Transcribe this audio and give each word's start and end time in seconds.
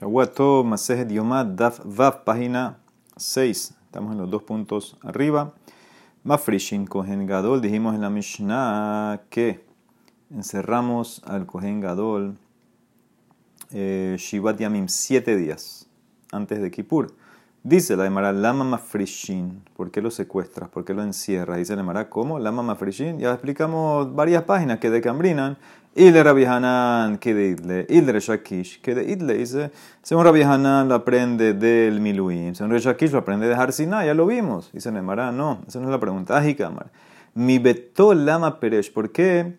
Shawato 0.00 0.64
Masejet 0.64 1.10
Yomad 1.10 1.44
Daf 1.44 1.80
Vav, 1.84 2.24
página 2.24 2.78
6. 3.18 3.74
Estamos 3.84 4.12
en 4.12 4.18
los 4.18 4.30
dos 4.30 4.42
puntos 4.44 4.96
arriba. 5.02 5.52
Mafrishin 6.24 6.86
Kohen 6.86 7.26
Gadol. 7.26 7.60
Dijimos 7.60 7.94
en 7.94 8.00
la 8.00 8.08
Mishnah 8.08 9.20
que 9.28 9.62
encerramos 10.30 11.22
al 11.26 11.44
Kohen 11.44 11.80
Gadol 11.80 12.38
eh, 13.72 14.16
Shivat 14.18 14.58
Yamim 14.58 14.88
siete 14.88 15.36
días 15.36 15.86
antes 16.32 16.62
de 16.62 16.70
Kippur. 16.70 17.12
Dice 17.62 17.94
la 17.94 18.06
Emara, 18.06 18.32
Lama 18.32 18.64
Mafrishin. 18.64 19.62
¿Por 19.76 19.90
qué 19.90 20.00
lo 20.00 20.10
secuestras? 20.10 20.70
¿Por 20.70 20.86
qué 20.86 20.94
lo 20.94 21.02
encierras? 21.02 21.58
Dice 21.58 21.74
la 21.74 21.82
Emara, 21.82 22.08
¿cómo? 22.08 22.38
Lama 22.38 22.62
Mafrishin. 22.62 23.18
Ya 23.18 23.32
explicamos 23.32 24.14
varias 24.14 24.44
páginas 24.44 24.78
que 24.78 24.88
decambrinan 24.88 25.58
y 25.94 26.10
de 26.10 26.22
Rabbi 26.22 26.44
Hanan, 26.44 27.18
que 27.18 27.34
de 27.34 27.48
Idle, 27.48 27.86
y 27.88 28.00
de 28.00 28.12
Reshakish, 28.12 28.80
que 28.80 28.94
de 28.94 29.10
Idle, 29.10 29.34
dice, 29.34 29.72
según 30.02 30.24
Rabbi 30.24 30.42
Hanan 30.42 30.88
lo 30.88 30.94
aprende 30.94 31.52
del 31.52 32.00
Miluim, 32.00 32.54
según 32.54 32.72
Reshakish 32.72 33.10
lo 33.10 33.18
aprende 33.18 33.48
de 33.48 33.54
Harsina, 33.54 34.04
ya 34.04 34.14
lo 34.14 34.26
vimos. 34.26 34.70
Dice 34.72 34.92
Nemara, 34.92 35.32
no, 35.32 35.62
esa 35.66 35.80
no 35.80 35.86
es 35.86 35.90
la 35.90 35.98
pregunta. 35.98 36.38
Ajikamar, 36.38 36.90
mi 37.34 37.58
beto 37.58 38.14
lama 38.14 38.60
peresh, 38.60 38.92
¿por 38.92 39.10
qué 39.10 39.56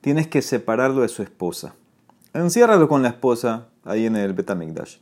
tienes 0.00 0.26
que 0.26 0.40
separarlo 0.40 1.02
de 1.02 1.08
su 1.08 1.22
esposa? 1.22 1.74
Enciérralo 2.32 2.88
con 2.88 3.02
la 3.02 3.08
esposa 3.08 3.66
ahí 3.84 4.06
en 4.06 4.16
el 4.16 4.32
Betamigdash. 4.32 4.96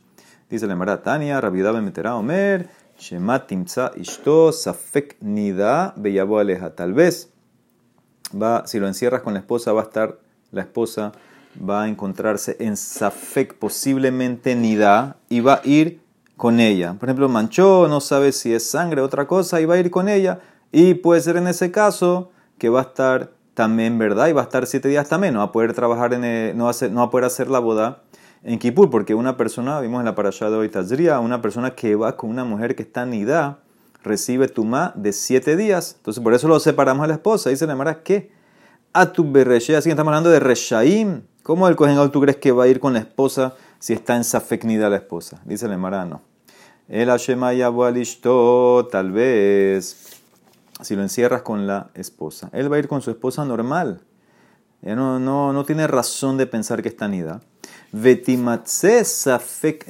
Dice 0.49 0.67
Nemara, 0.67 1.01
Tania, 1.01 1.39
Rabbi 1.39 1.61
Dabe 1.61 1.81
Metera 1.81 2.15
Omer, 2.15 2.69
Shemat 2.99 3.47
Timza 3.47 3.91
Ishto, 3.95 4.51
Safek 4.51 5.17
Nida, 5.21 5.93
Beyabo 5.95 6.39
Aleja. 6.39 6.75
Tal 6.75 6.93
vez, 6.93 7.31
va, 8.39 8.67
si 8.67 8.79
lo 8.79 8.87
encierras 8.87 9.21
con 9.21 9.33
la 9.33 9.39
esposa, 9.39 9.73
va 9.73 9.81
a 9.81 9.85
estar 9.85 10.19
la 10.53 10.61
esposa 10.61 11.11
va 11.57 11.83
a 11.83 11.87
encontrarse 11.87 12.55
en 12.59 12.77
Safek, 12.77 13.55
posiblemente 13.55 14.55
Nida, 14.55 15.17
y 15.29 15.41
va 15.41 15.55
a 15.55 15.61
ir 15.67 16.01
con 16.37 16.59
ella. 16.59 16.95
Por 16.99 17.09
ejemplo, 17.09 17.29
manchó, 17.29 17.87
no 17.87 17.99
sabe 18.01 18.31
si 18.31 18.53
es 18.53 18.69
sangre 18.69 19.01
otra 19.01 19.27
cosa, 19.27 19.59
y 19.61 19.65
va 19.65 19.75
a 19.75 19.79
ir 19.79 19.91
con 19.91 20.09
ella. 20.09 20.39
Y 20.71 20.95
puede 20.95 21.21
ser 21.21 21.37
en 21.37 21.47
ese 21.47 21.71
caso 21.71 22.31
que 22.57 22.69
va 22.69 22.79
a 22.79 22.83
estar 22.83 23.31
también, 23.53 23.97
¿verdad? 23.97 24.27
Y 24.29 24.33
va 24.33 24.41
a 24.41 24.45
estar 24.45 24.65
siete 24.65 24.87
días 24.87 25.07
también, 25.07 25.33
no 25.33 25.39
va 25.39 25.45
a 25.45 25.51
poder 25.51 25.73
trabajar 25.73 26.13
en 26.13 26.57
no, 26.57 26.65
va 26.65 26.71
a 26.71 26.87
no 26.89 27.01
va 27.01 27.05
a 27.05 27.09
poder 27.09 27.25
hacer 27.25 27.49
la 27.49 27.59
boda 27.59 28.01
en 28.43 28.59
Kippur, 28.59 28.89
porque 28.89 29.13
una 29.15 29.37
persona, 29.37 29.79
vimos 29.79 29.99
en 29.99 30.05
la 30.05 30.15
parashá 30.15 30.49
de 30.49 30.57
hoy 30.57 30.69
Tazria, 30.69 31.19
una 31.19 31.41
persona 31.41 31.75
que 31.75 31.95
va 31.95 32.17
con 32.17 32.29
una 32.29 32.43
mujer 32.43 32.75
que 32.75 32.83
está 32.83 33.05
nida, 33.05 33.59
recibe 34.03 34.47
tumá 34.47 34.91
de 34.95 35.13
siete 35.13 35.55
días. 35.55 35.95
Entonces, 35.97 36.21
por 36.21 36.33
eso 36.33 36.47
lo 36.47 36.59
separamos 36.59 37.05
a 37.05 37.07
la 37.07 37.13
esposa. 37.13 37.49
Dice 37.49 37.65
la 37.67 37.75
Mara, 37.75 38.03
¿qué? 38.03 38.31
Tu 39.11 39.31
berreshe, 39.31 39.75
así 39.75 39.89
que 39.89 39.91
estamos 39.91 40.11
hablando 40.11 40.29
de 40.29 40.39
Reshaim. 40.39 41.23
¿Cómo 41.41 41.67
el 41.67 41.75
Kohen 41.75 41.97
tú 42.11 42.21
crees 42.21 42.37
que 42.37 42.51
va 42.51 42.65
a 42.65 42.67
ir 42.67 42.79
con 42.79 42.93
la 42.93 42.99
esposa 42.99 43.55
si 43.79 43.93
está 43.93 44.15
en 44.15 44.23
Safeknida 44.23 44.89
la 44.89 44.97
esposa? 44.97 45.41
Dice 45.45 45.65
el 45.65 45.77
Marano. 45.77 46.21
El 46.87 47.09
Hashemaya 47.09 47.71
tal 48.91 49.11
vez, 49.11 50.21
si 50.81 50.95
lo 50.95 51.01
encierras 51.01 51.41
con 51.41 51.65
la 51.65 51.89
esposa, 51.95 52.49
él 52.53 52.71
va 52.71 52.75
a 52.75 52.79
ir 52.79 52.87
con 52.87 53.01
su 53.01 53.09
esposa 53.09 53.43
normal. 53.45 54.01
No, 54.81 55.19
no, 55.19 55.53
no 55.53 55.65
tiene 55.65 55.87
razón 55.87 56.37
de 56.37 56.45
pensar 56.45 56.81
que 56.81 56.89
está 56.89 57.07
nida. 57.07 57.41
Vetimatse 57.91 59.03
Safek. 59.03 59.87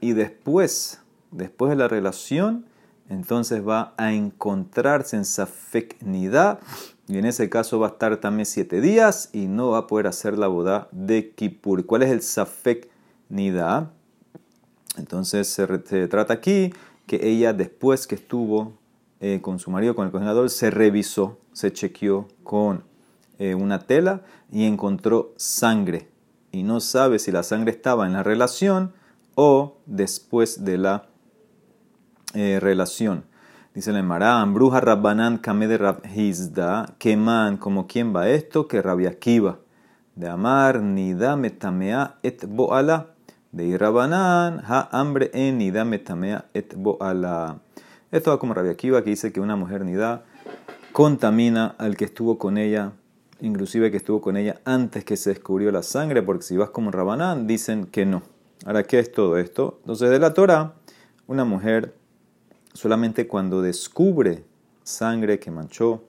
Y 0.00 0.12
después, 0.12 1.00
después 1.32 1.70
de 1.70 1.76
la 1.76 1.88
relación, 1.88 2.66
entonces 3.08 3.66
va 3.66 3.94
a 3.96 4.12
encontrarse 4.12 5.16
en 5.16 5.24
Safek 5.24 6.00
Nida 6.02 6.60
y 7.06 7.18
en 7.18 7.26
ese 7.26 7.50
caso 7.50 7.78
va 7.78 7.88
a 7.88 7.90
estar 7.90 8.16
también 8.16 8.46
siete 8.46 8.80
días 8.80 9.28
y 9.32 9.46
no 9.46 9.70
va 9.70 9.78
a 9.78 9.86
poder 9.86 10.06
hacer 10.06 10.38
la 10.38 10.46
boda 10.46 10.88
de 10.90 11.30
Kippur. 11.30 11.84
¿Cuál 11.84 12.02
es 12.02 12.10
el 12.10 12.22
Safek 12.22 12.88
Nida? 13.28 13.92
Entonces 14.96 15.48
se, 15.48 15.66
trata 16.08 16.34
aquí 16.34 16.72
que 17.06 17.28
ella 17.28 17.52
después 17.52 18.06
que 18.06 18.14
estuvo 18.14 18.78
eh, 19.20 19.40
con 19.42 19.58
su 19.58 19.70
marido, 19.70 19.94
con 19.94 20.06
el 20.06 20.12
cocinador, 20.12 20.48
se 20.48 20.70
revisó, 20.70 21.38
se 21.52 21.72
chequeó 21.72 22.28
con 22.42 22.84
eh, 23.38 23.54
una 23.54 23.80
tela 23.80 24.22
y 24.50 24.64
encontró 24.64 25.34
sangre. 25.36 26.08
Y 26.52 26.62
no 26.62 26.80
sabe 26.80 27.18
si 27.18 27.32
la 27.32 27.42
sangre 27.42 27.72
estaba 27.72 28.06
en 28.06 28.14
la 28.14 28.22
relación 28.22 28.92
o 29.34 29.76
después 29.86 30.64
de 30.64 30.78
la 30.78 31.08
eh, 32.32 32.60
relación. 32.60 33.24
Dice 33.74 33.90
el 33.90 34.04
Marán, 34.04 34.54
bruja 34.54 34.80
Rabbanan 34.80 35.38
Kame 35.38 35.66
de 35.66 35.78
Rabhizda, 35.78 36.94
man 37.16 37.56
como 37.56 37.88
quien 37.88 38.14
va 38.14 38.28
esto, 38.28 38.68
que 38.68 38.80
Rabiakiva. 38.80 39.58
De 40.14 40.28
amar, 40.28 40.80
nida 40.80 41.34
metamea 41.34 42.14
et 42.22 42.46
boala. 42.46 43.08
De 43.50 43.76
Rabbanan, 43.76 44.62
ha 44.64 44.88
hambre 44.92 45.32
en 45.34 45.58
nida 45.58 45.84
metamea 45.84 46.44
et 46.54 46.72
boala. 46.76 47.58
Esto 48.12 48.30
va 48.30 48.38
como 48.38 48.54
Rabiakiva, 48.54 49.02
que 49.02 49.10
dice 49.10 49.32
que 49.32 49.40
una 49.40 49.56
mujer 49.56 49.84
nida 49.84 50.22
contamina 50.92 51.74
al 51.76 51.96
que 51.96 52.04
estuvo 52.04 52.38
con 52.38 52.58
ella, 52.58 52.92
inclusive 53.40 53.90
que 53.90 53.96
estuvo 53.96 54.20
con 54.20 54.36
ella 54.36 54.60
antes 54.64 55.04
que 55.04 55.16
se 55.16 55.30
descubrió 55.30 55.72
la 55.72 55.82
sangre, 55.82 56.22
porque 56.22 56.44
si 56.44 56.56
vas 56.56 56.70
como 56.70 56.92
Rabbanán, 56.92 57.48
dicen 57.48 57.86
que 57.86 58.06
no. 58.06 58.22
Ahora, 58.64 58.84
¿qué 58.84 59.00
es 59.00 59.10
todo 59.10 59.36
esto? 59.36 59.78
Entonces, 59.80 60.10
de 60.10 60.20
la 60.20 60.32
Torah, 60.32 60.74
una 61.26 61.44
mujer 61.44 62.03
solamente 62.74 63.26
cuando 63.26 63.62
descubre 63.62 64.44
sangre 64.82 65.38
que 65.38 65.50
manchó 65.50 66.04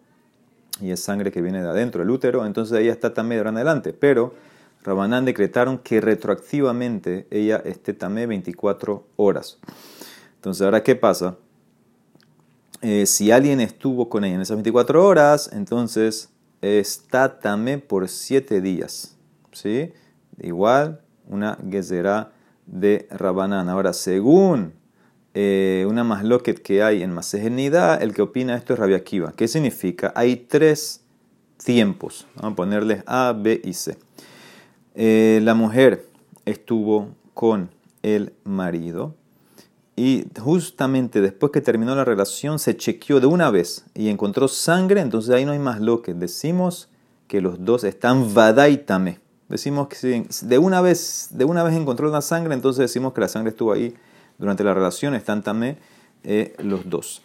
y 0.82 0.92
es 0.92 1.00
sangre 1.00 1.32
que 1.32 1.42
viene 1.42 1.62
de 1.62 1.70
adentro 1.70 2.02
del 2.02 2.10
útero, 2.10 2.46
entonces 2.46 2.78
ella 2.80 2.92
está 2.92 3.14
tamé 3.14 3.36
de 3.36 3.48
adelante. 3.48 3.94
Pero 3.94 4.34
Rabanán 4.84 5.24
decretaron 5.26 5.78
que 5.78 6.02
retroactivamente 6.02 7.28
ella 7.32 7.62
esté 7.64 7.94
tamé 7.94 8.28
24 8.28 9.06
horas. 9.16 9.58
Entonces, 10.36 10.64
ahora, 10.64 10.84
¿qué 10.84 10.96
pasa? 10.96 11.38
Eh, 12.82 13.06
si 13.06 13.32
alguien 13.32 13.62
estuvo 13.62 14.10
con 14.10 14.26
ella 14.26 14.36
en 14.36 14.42
esas 14.42 14.58
24 14.58 15.04
horas, 15.04 15.50
entonces 15.54 16.30
está 16.62 17.40
tamé 17.40 17.78
por 17.78 18.08
7 18.10 18.60
días. 18.62 19.18
¿Sí? 19.54 19.94
Igual 20.40 21.02
una 21.28 21.58
gezerá 21.70 22.34
de 22.66 23.08
Rabanán. 23.10 23.70
Ahora, 23.70 23.94
según 23.94 24.74
eh, 25.38 25.86
una 25.86 26.06
masloquet 26.06 26.62
que 26.62 26.82
hay 26.82 27.04
en 27.04 27.12
Masejenida, 27.12 27.98
el 27.98 28.14
que 28.14 28.22
opina 28.22 28.56
esto 28.56 28.72
es 28.72 28.80
Rabia 28.80 28.96
Akiva. 28.96 29.34
¿Qué 29.36 29.50
significa? 29.50 30.14
Hay 30.16 30.38
tres 30.38 31.02
tiempos. 31.62 32.26
Vamos 32.36 32.54
a 32.54 32.56
ponerles 32.56 33.04
A, 33.06 33.36
B 33.38 33.60
y 33.62 33.74
C. 33.74 33.98
Eh, 34.96 35.42
la 35.44 35.54
mujer 35.54 36.08
estuvo 36.46 37.10
con 37.34 37.70
el 38.02 38.32
marido 38.46 39.14
y 39.98 40.26
justamente 40.40 41.20
después 41.20 41.52
que 41.52 41.60
terminó 41.60 41.96
la 41.96 42.06
relación 42.06 42.58
se 42.58 42.78
chequeó 42.78 43.20
de 43.20 43.28
una 43.28 43.52
vez 43.52 43.84
y 43.94 44.08
encontró 44.08 44.48
sangre, 44.48 45.02
entonces 45.02 45.36
ahí 45.36 45.44
no 45.44 45.52
hay 45.52 45.60
más 45.60 45.82
lo 45.82 46.02
decimos 46.02 46.88
que 47.28 47.42
los 47.42 47.66
dos 47.66 47.84
están 47.84 48.34
vadaitame. 48.34 49.20
Decimos 49.50 49.90
que 49.90 50.26
de 50.44 50.58
una 50.58 50.80
vez 50.80 51.28
de 51.32 51.44
una 51.44 51.64
vez 51.64 51.76
encontró 51.76 52.10
la 52.10 52.22
sangre, 52.22 52.54
entonces 52.54 52.80
decimos 52.80 53.12
que 53.12 53.20
la 53.20 53.28
sangre 53.28 53.50
estuvo 53.50 53.74
ahí 53.74 53.96
durante 54.38 54.64
la 54.64 54.74
relación 54.74 55.16
están 55.16 55.44
también 55.44 55.78
eh, 56.24 56.56
los 56.60 56.90
dos. 56.90 57.22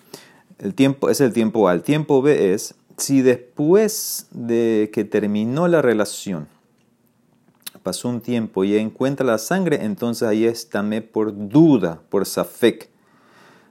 El 0.59 0.75
tiempo 0.75 1.11
es 1.11 1.21
el 1.21 1.33
tiempo 1.33 1.69
A. 1.69 1.73
El 1.73 1.83
tiempo 1.83 2.23
B 2.23 2.53
es 2.53 2.75
si 2.97 3.23
después 3.23 4.29
de 4.31 4.91
que 4.93 5.05
terminó 5.05 5.69
la 5.69 5.81
relación 5.81 6.49
pasó 7.83 8.09
un 8.09 8.21
tiempo 8.21 8.65
y 8.65 8.77
encuentra 8.77 9.27
la 9.27 9.39
sangre, 9.39 9.85
entonces 9.85 10.29
ahí 10.29 10.45
es 10.45 10.69
también 10.69 11.09
por 11.11 11.49
duda, 11.49 12.01
por 12.09 12.27
safek. 12.27 12.91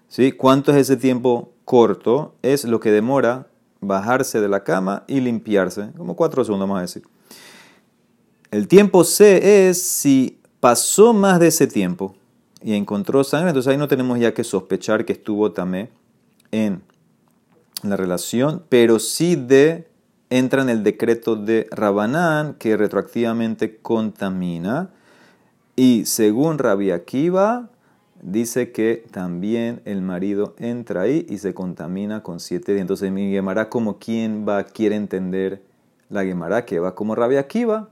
¿Sí? 0.08 0.32
¿Cuánto 0.32 0.72
es 0.72 0.78
ese 0.78 0.98
tiempo 0.98 1.52
corto? 1.66 2.34
Es 2.42 2.66
lo 2.66 2.80
que 2.80 2.92
demora 2.92 3.48
bajarse 3.80 4.42
de 4.42 4.50
la 4.50 4.64
cama 4.64 5.04
y 5.08 5.20
limpiarse, 5.20 5.92
como 5.96 6.16
cuatro 6.16 6.44
segundos 6.44 6.68
vamos 6.68 6.80
a 6.80 6.82
decir. 6.82 7.04
El 8.52 8.68
tiempo 8.68 9.04
C 9.04 9.70
es 9.70 9.82
si 9.82 10.40
pasó 10.60 11.14
más 11.14 11.40
de 11.40 11.48
ese 11.48 11.68
tiempo, 11.68 12.16
y 12.62 12.74
encontró 12.74 13.24
sangre, 13.24 13.50
entonces 13.50 13.72
ahí 13.72 13.78
no 13.78 13.88
tenemos 13.88 14.20
ya 14.20 14.34
que 14.34 14.44
sospechar 14.44 15.06
que 15.06 15.14
estuvo 15.14 15.52
también 15.52 15.90
en 16.52 16.82
la 17.84 17.96
relación, 17.96 18.64
pero 18.70 19.00
sí 19.00 19.36
de 19.36 19.88
entra 20.30 20.62
en 20.62 20.70
el 20.70 20.84
decreto 20.84 21.36
de 21.36 21.68
Rabanán 21.72 22.56
que 22.56 22.78
retroactivamente 22.78 23.78
contamina. 23.78 24.90
Y 25.76 26.06
según 26.06 26.58
Rabbi 26.58 26.92
Akiva 26.92 27.70
dice 28.22 28.72
que 28.72 29.06
también 29.12 29.82
el 29.86 30.02
marido 30.02 30.56
entra 30.60 31.02
ahí 31.02 31.26
y 31.30 31.38
se 31.38 31.54
contamina 31.54 32.22
con 32.22 32.40
siete 32.40 32.74
días. 32.74 32.82
Entonces 32.82 33.12
mi 33.12 33.32
Gemara 33.32 33.70
como 33.70 33.98
quien 33.98 34.46
va 34.48 34.64
quiere 34.66 34.96
entender 34.96 35.64
la 36.10 36.24
Gemara 36.26 36.66
que 36.66 36.80
va 36.80 36.96
como 36.96 37.16
Rabbi 37.16 37.38
Akiva 37.38 37.90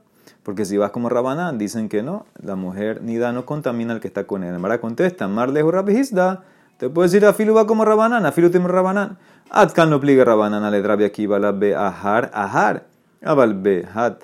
porque 0.47 0.63
si 0.63 0.77
vas 0.77 0.91
como 0.91 1.09
Rabanán, 1.09 1.57
dicen 1.57 1.89
que 1.89 2.01
no, 2.01 2.25
la 2.41 2.55
mujer 2.55 3.01
nida 3.01 3.33
no 3.33 3.45
contamina 3.45 3.91
al 3.91 3.99
que 3.99 4.07
está 4.07 4.25
con 4.27 4.45
él. 4.45 4.53
El 4.53 4.59
Mara 4.59 4.79
contesta, 4.79 5.27
Mar 5.27 5.49
lejos 5.49 5.73
rabijizda, 5.73 6.45
te 6.77 6.89
puedes 6.89 7.11
decir, 7.11 7.27
afilu 7.27 7.53
va 7.53 7.67
como 7.67 7.83
Rabanán, 7.83 8.25
afilu 8.25 8.49
tiene 8.49 8.65
Rabanán. 8.69 9.17
Atkan 9.49 9.89
no 9.89 9.99
pliega 9.99 10.23
Rabanán, 10.23 10.63
ale 10.63 10.81
drabi 10.81 11.03
aquí 11.03 11.25
va 11.25 11.37
la 11.37 11.51
be 11.51 11.75
ahar, 11.75 12.31
ahar, 12.33 12.85
abal 13.21 13.55
be 13.55 13.85
hat, 13.93 14.21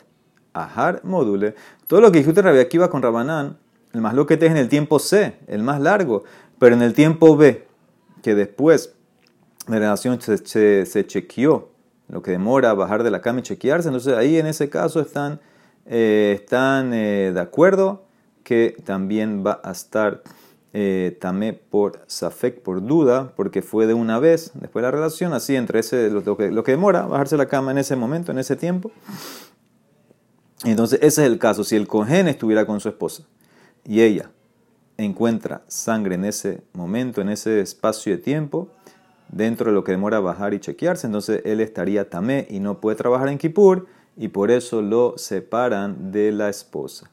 ahar, 0.54 1.02
módule. 1.04 1.56
Todo 1.88 2.00
lo 2.00 2.10
que 2.10 2.20
dijiste 2.20 2.42
Rabbi 2.42 2.60
aquí 2.60 2.78
va 2.78 2.90
con 2.90 3.02
Rabanán, 3.02 3.58
El 3.92 4.00
más 4.00 4.14
lo 4.14 4.26
que 4.26 4.38
te 4.38 4.46
es 4.46 4.54
en 4.54 4.58
el 4.58 4.70
tiempo 4.70 5.00
C, 5.00 5.38
el 5.48 5.62
más 5.62 5.82
largo, 5.82 6.24
pero 6.58 6.74
en 6.74 6.84
el 6.84 6.94
tiempo 6.94 7.36
B, 7.36 7.68
que 8.22 8.34
después 8.34 8.96
la 9.68 9.78
relación 9.78 10.22
se, 10.22 10.86
se, 10.86 11.06
chequeó, 11.06 11.68
lo 12.08 12.22
que 12.22 12.32
demora 12.32 12.70
a 12.70 12.74
bajar 12.76 13.04
de 13.04 13.12
la 13.12 13.20
cama 13.20 13.40
y 13.40 13.44
chequearse, 13.44 13.90
entonces 13.90 14.16
ahí 14.16 14.38
en 14.38 14.48
ese 14.48 14.70
caso 14.70 15.02
están, 15.02 15.42
eh, 15.86 16.34
están 16.36 16.94
eh, 16.94 17.32
de 17.34 17.40
acuerdo 17.40 18.06
que 18.44 18.76
también 18.86 19.44
va 19.46 19.60
a 19.64 19.72
estar 19.72 20.24
eh, 20.76 21.18
tamé 21.22 21.54
por 21.54 22.02
safek, 22.08 22.62
por 22.62 22.86
duda, 22.86 23.34
porque 23.36 23.62
fue 23.62 23.86
de 23.86 23.94
una 23.94 24.18
vez 24.20 24.52
después 24.56 24.82
de 24.82 24.88
la 24.88 24.92
relación, 24.92 25.34
así 25.34 25.56
entre 25.56 25.80
ese, 25.80 26.10
lo, 26.10 26.36
que, 26.36 26.52
lo 26.52 26.64
que 26.64 26.72
demora 26.72 27.06
bajarse 27.06 27.38
la 27.38 27.48
cama 27.48 27.72
en 27.72 27.78
ese 27.78 27.96
momento, 27.96 28.32
en 28.32 28.40
ese 28.40 28.56
tiempo. 28.56 28.92
Entonces 30.64 31.00
ese 31.02 31.22
es 31.22 31.28
el 31.28 31.38
caso, 31.38 31.64
si 31.64 31.76
el 31.76 31.88
cohen 31.88 32.28
estuviera 32.28 32.66
con 32.66 32.80
su 32.80 32.90
esposa 32.90 33.24
y 33.86 34.02
ella 34.02 34.32
encuentra 34.98 35.64
sangre 35.68 36.16
en 36.16 36.26
ese 36.26 36.64
momento, 36.74 37.22
en 37.22 37.30
ese 37.30 37.60
espacio 37.60 38.14
de 38.14 38.18
tiempo, 38.18 38.70
dentro 39.28 39.70
de 39.70 39.76
lo 39.76 39.84
que 39.84 39.92
demora 39.92 40.22
bajar 40.22 40.54
y 40.54 40.60
chequearse, 40.60 41.06
entonces 41.06 41.42
él 41.46 41.60
estaría 41.60 42.10
tamé 42.10 42.48
y 42.50 42.60
no 42.60 42.80
puede 42.80 42.96
trabajar 42.96 43.28
en 43.30 43.38
Kippur 43.38 43.88
y 44.18 44.30
por 44.30 44.52
eso 44.52 44.82
lo 44.82 45.16
separan 45.18 46.12
de 46.12 46.32
la 46.32 46.50
esposa. 46.50 47.10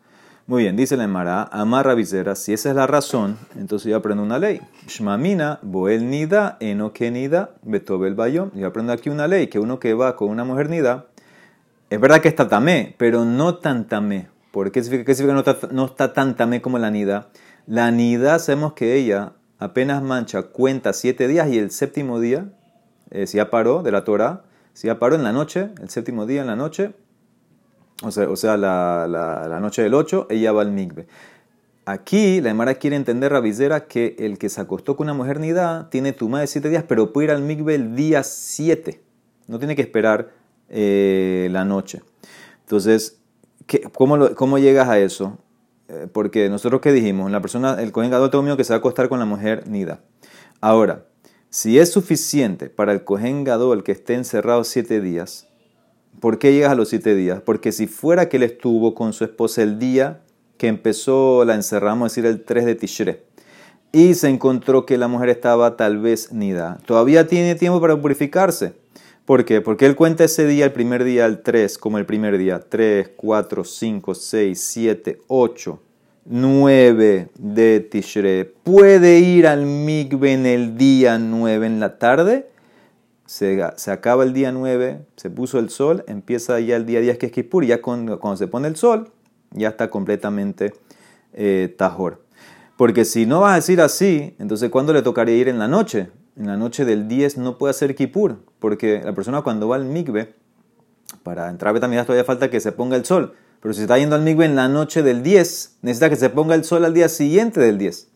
Muy 0.46 0.64
bien, 0.64 0.74
dice 0.76 0.96
la 0.96 1.04
Emara, 1.04 1.44
amarra 1.52 1.94
visera, 1.94 2.34
si 2.34 2.52
esa 2.52 2.70
es 2.70 2.74
la 2.74 2.88
razón, 2.88 3.38
entonces 3.56 3.88
yo 3.88 3.96
aprendo 3.96 4.24
una 4.24 4.38
ley. 4.38 4.60
Shmamina, 4.88 5.60
boel 5.62 6.10
nida, 6.10 6.56
enoke 6.58 7.10
nida, 7.12 7.50
betobel 7.62 8.16
bayom. 8.16 8.50
Yo 8.54 8.66
aprendo 8.66 8.92
aquí 8.92 9.10
una 9.10 9.28
ley, 9.28 9.46
que 9.46 9.60
uno 9.60 9.78
que 9.78 9.94
va 9.94 10.16
con 10.16 10.28
una 10.28 10.42
mujer 10.42 10.68
nida, 10.68 11.06
es 11.88 12.00
verdad 12.00 12.20
que 12.20 12.26
está 12.26 12.48
tamé, 12.48 12.96
pero 12.98 13.24
no 13.24 13.58
tan 13.58 13.86
tamé. 13.86 14.28
¿Por 14.50 14.72
qué 14.72 14.82
significa, 14.82 15.14
que 15.14 15.22
no 15.32 15.38
está, 15.38 15.58
no 15.70 15.84
está 15.84 16.12
tan 16.12 16.36
tamé 16.36 16.60
como 16.60 16.78
la 16.80 16.90
nida? 16.90 17.28
La 17.68 17.92
nida, 17.92 18.40
sabemos 18.40 18.72
que 18.72 18.96
ella 18.96 19.34
apenas 19.60 20.02
mancha, 20.02 20.42
cuenta 20.42 20.92
siete 20.92 21.28
días 21.28 21.48
y 21.48 21.58
el 21.58 21.70
séptimo 21.70 22.18
día, 22.18 22.46
eh, 23.10 23.28
si 23.28 23.36
ya 23.36 23.50
paró 23.50 23.84
de 23.84 23.92
la 23.92 24.02
Torah, 24.02 24.42
si 24.72 24.86
ya 24.86 24.98
paró 24.98 25.16
en 25.16 25.24
la 25.24 25.32
noche, 25.32 25.70
el 25.80 25.90
séptimo 25.90 26.26
día 26.26 26.40
en 26.40 26.46
la 26.46 26.56
noche, 26.56 26.92
o 28.02 28.10
sea, 28.10 28.56
la, 28.56 29.58
noche 29.60 29.82
del 29.82 29.94
8, 29.94 30.28
ella 30.30 30.52
va 30.52 30.62
al 30.62 30.72
migbe. 30.72 31.06
Aquí 31.84 32.40
la 32.40 32.50
Emara 32.50 32.74
quiere 32.74 32.96
entender, 32.96 33.32
Rabizera, 33.32 33.86
que 33.86 34.16
el 34.18 34.38
que 34.38 34.48
se 34.48 34.60
acostó 34.60 34.96
con 34.96 35.06
una 35.06 35.14
mujer 35.14 35.40
nida 35.40 35.88
tiene 35.90 36.12
tuma 36.12 36.40
de 36.40 36.46
siete 36.46 36.68
días, 36.68 36.84
pero 36.86 37.12
puede 37.12 37.26
ir 37.26 37.30
al 37.32 37.42
migbe 37.42 37.74
el 37.74 37.96
día 37.96 38.22
7. 38.22 39.02
No 39.48 39.58
tiene 39.58 39.74
que 39.76 39.82
esperar 39.82 40.30
eh, 40.68 41.48
la 41.50 41.64
noche. 41.64 42.02
Entonces, 42.60 43.20
cómo, 43.92 44.34
¿cómo 44.34 44.58
llegas 44.58 44.88
a 44.88 44.98
eso? 44.98 45.38
Eh, 45.88 46.06
porque 46.12 46.48
nosotros 46.48 46.80
que 46.80 46.92
dijimos, 46.92 47.30
la 47.30 47.40
persona, 47.40 47.82
el 47.82 47.90
cohen 47.90 48.10
gadol 48.10 48.30
tengo 48.30 48.56
que 48.56 48.64
se 48.64 48.72
va 48.72 48.76
a 48.76 48.78
acostar 48.78 49.08
con 49.08 49.18
la 49.18 49.24
mujer 49.24 49.66
nida. 49.66 50.00
Ahora, 50.60 51.06
si 51.50 51.78
es 51.78 51.92
suficiente 51.92 52.70
para 52.70 52.92
el 52.92 53.04
cohen 53.04 53.44
gadol 53.44 53.84
que 53.84 53.92
esté 53.92 54.14
encerrado 54.14 54.64
siete 54.64 55.00
días, 55.00 55.50
¿Por 56.18 56.38
qué 56.38 56.52
llegas 56.52 56.72
a 56.72 56.74
los 56.74 56.88
siete 56.88 57.14
días? 57.14 57.40
Porque 57.40 57.72
si 57.72 57.86
fuera 57.86 58.28
que 58.28 58.36
él 58.36 58.42
estuvo 58.42 58.94
con 58.94 59.12
su 59.12 59.24
esposa 59.24 59.62
el 59.62 59.78
día 59.78 60.20
que 60.58 60.66
empezó, 60.66 61.44
la 61.44 61.54
encerramos, 61.54 62.12
es 62.12 62.16
decir, 62.16 62.30
el 62.30 62.44
3 62.44 62.66
de 62.66 62.74
Tishre, 62.74 63.24
y 63.92 64.14
se 64.14 64.28
encontró 64.28 64.84
que 64.84 64.98
la 64.98 65.08
mujer 65.08 65.30
estaba 65.30 65.76
tal 65.76 65.98
vez 65.98 66.32
nida, 66.32 66.78
todavía 66.84 67.26
tiene 67.26 67.54
tiempo 67.54 67.80
para 67.80 67.98
purificarse. 67.98 68.74
¿Por 69.24 69.44
qué? 69.44 69.60
Porque 69.60 69.86
él 69.86 69.96
cuenta 69.96 70.24
ese 70.24 70.46
día, 70.46 70.66
el 70.66 70.72
primer 70.72 71.04
día, 71.04 71.24
el 71.24 71.42
3, 71.42 71.78
como 71.78 71.98
el 71.98 72.04
primer 72.04 72.36
día. 72.36 72.60
3, 72.68 73.10
4, 73.16 73.64
5, 73.64 74.14
6, 74.14 74.60
7, 74.60 75.18
8, 75.28 75.80
9 76.24 77.28
de 77.38 77.80
Tishre. 77.80 78.44
¿Puede 78.44 79.18
ir 79.18 79.46
al 79.46 79.66
Migbe 79.66 80.32
en 80.32 80.46
el 80.46 80.76
día 80.76 81.18
9 81.18 81.66
en 81.66 81.80
la 81.80 81.98
tarde? 81.98 82.50
se, 83.30 83.62
acaba 83.92 84.24
el 84.24 84.32
día 84.32 84.50
9, 84.50 85.06
se 85.14 85.30
puso 85.30 85.60
el 85.60 85.70
sol, 85.70 86.02
empieza 86.08 86.58
ya 86.58 86.74
el 86.74 86.84
día 86.84 87.00
10 87.00 87.16
que 87.16 87.26
es 87.26 87.32
Kippur, 87.32 87.64
ya 87.64 87.80
cuando, 87.80 88.18
se 88.36 88.48
pone 88.48 88.66
el 88.66 88.74
sol, 88.74 89.12
ya 89.52 89.68
está 89.68 89.88
completamente 89.88 90.74
eh, 91.32 91.72
tajor. 91.78 92.24
Porque 92.76 93.04
si 93.04 93.26
no 93.26 93.42
vas 93.42 93.52
a 93.52 93.56
decir 93.56 93.80
así, 93.80 94.34
entonces 94.40 94.68
¿cuándo 94.68 94.92
le 94.92 95.02
tocaría 95.02 95.36
ir 95.36 95.46
en 95.46 95.60
la 95.60 95.68
noche? 95.68 96.10
En 96.36 96.48
la 96.48 96.56
noche 96.56 96.84
del 96.84 97.06
10 97.06 97.38
no 97.38 97.56
puede 97.56 97.70
hacer 97.70 97.94
Kippur, 97.94 98.38
porque 98.58 99.00
la 99.04 99.14
persona 99.14 99.42
cuando 99.42 99.68
va 99.68 99.76
al 99.76 99.84
mikve, 99.84 100.34
para 101.22 101.48
entrar 101.50 101.70
a 101.70 101.72
Betamidad 101.74 102.06
todavía 102.06 102.24
falta 102.24 102.50
que 102.50 102.58
se 102.58 102.72
ponga 102.72 102.96
el 102.96 103.04
sol. 103.04 103.34
Pero 103.60 103.74
si 103.74 103.82
está 103.82 103.98
yendo 103.98 104.16
al 104.16 104.22
mikve 104.22 104.46
en 104.46 104.56
la 104.56 104.68
noche 104.68 105.02
del 105.02 105.22
10, 105.22 105.78
necesita 105.82 106.08
que 106.08 106.16
se 106.16 106.30
ponga 106.30 106.54
el 106.54 106.64
sol 106.64 106.84
al 106.84 106.94
día 106.94 107.08
siguiente 107.08 107.60
del 107.60 107.78
10. 107.78 108.08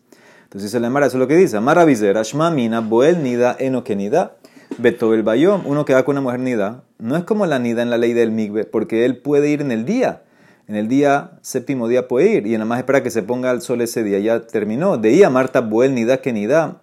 Entonces 0.43 0.71
se 0.71 0.79
le 0.79 0.89
mara, 0.89 1.05
eso 1.05 1.17
es 1.17 1.19
lo 1.19 1.27
que 1.27 1.35
dice. 1.35 1.59
Mara 1.59 1.85
visera, 1.85 2.23
shma 2.23 2.49
boel 2.81 3.21
nida, 3.21 3.55
enokenida. 3.59 4.37
Beto 4.77 5.13
el 5.13 5.23
Bayom, 5.23 5.65
uno 5.65 5.85
que 5.85 5.93
va 5.93 6.03
con 6.03 6.13
una 6.13 6.21
mujer 6.21 6.39
nida, 6.39 6.83
no 6.97 7.15
es 7.15 7.23
como 7.23 7.45
la 7.45 7.59
nida 7.59 7.81
en 7.81 7.89
la 7.89 7.97
ley 7.97 8.13
del 8.13 8.31
migbe, 8.31 8.65
porque 8.65 9.05
él 9.05 9.17
puede 9.17 9.49
ir 9.49 9.61
en 9.61 9.71
el 9.71 9.85
día. 9.85 10.23
En 10.67 10.75
el 10.75 10.87
día, 10.87 11.31
séptimo 11.41 11.87
día 11.87 12.07
puede 12.07 12.31
ir, 12.31 12.47
y 12.47 12.53
nada 12.53 12.65
más 12.65 12.79
espera 12.79 13.03
que 13.03 13.11
se 13.11 13.21
ponga 13.21 13.51
el 13.51 13.61
sol 13.61 13.81
ese 13.81 14.03
día. 14.03 14.17
Ya 14.19 14.41
terminó. 14.47 14.97
De 14.97 15.23
a 15.23 15.29
Marta 15.29 15.61
Boel 15.61 15.93
Nida 15.93 16.17
que 16.17 16.33
Nida, 16.33 16.81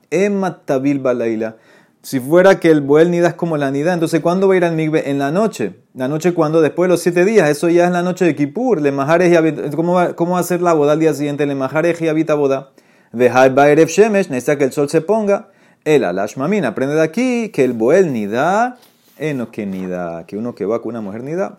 Tabil 0.65 1.01
Balaila. 1.01 1.57
Si 2.03 2.19
fuera 2.19 2.59
que 2.59 2.69
el 2.69 2.81
Boel 2.81 3.13
Nida 3.13 3.29
es 3.29 3.35
como 3.35 3.57
la 3.57 3.71
Nida, 3.71 3.95
entonces 3.95 4.21
¿cuándo 4.21 4.49
va 4.49 4.55
a 4.55 4.57
ir 4.57 4.65
al 4.65 4.75
migbe? 4.75 5.09
En 5.09 5.21
la 5.21 5.31
noche. 5.31 5.77
La 5.95 6.09
noche 6.09 6.35
cuando, 6.35 6.61
después 6.61 6.89
de 6.89 6.95
los 6.95 7.01
siete 7.01 7.25
días, 7.25 7.49
eso 7.49 7.69
ya 7.69 7.87
es 7.87 7.93
la 7.93 8.03
noche 8.03 8.25
de 8.25 8.35
Kippur. 8.35 8.81
Le 8.81 8.93
¿cómo, 9.77 9.95
va, 9.95 10.17
¿Cómo 10.17 10.33
va 10.33 10.41
a 10.41 10.43
ser 10.43 10.63
la 10.63 10.73
boda 10.73 10.93
al 10.93 10.99
día 10.99 11.15
siguiente? 11.15 11.47
Le 11.47 11.55
majarej 11.55 12.03
y 12.03 12.09
habita 12.09 12.35
boda. 12.35 12.71
Dejar 13.13 13.55
Baerev 13.55 13.87
Shemesh, 13.87 14.31
necesita 14.31 14.59
que 14.59 14.65
el 14.65 14.73
sol 14.73 14.89
se 14.89 15.01
ponga. 15.01 15.51
El 15.85 16.03
alash 16.03 16.37
mamina. 16.37 16.69
Aprende 16.69 16.97
de 16.97 17.03
aquí 17.03 17.51
que 17.51 17.63
el 17.63 17.73
boel 17.73 18.13
nida, 18.13 18.79
eno 19.17 19.53
que 19.53 19.65
nida, 19.65 20.27
que 20.27 20.37
uno 20.37 20.57
que 20.57 20.65
va 20.65 20.83
con 20.83 20.91
una 20.91 21.03
mujer 21.03 21.23
nida, 21.23 21.59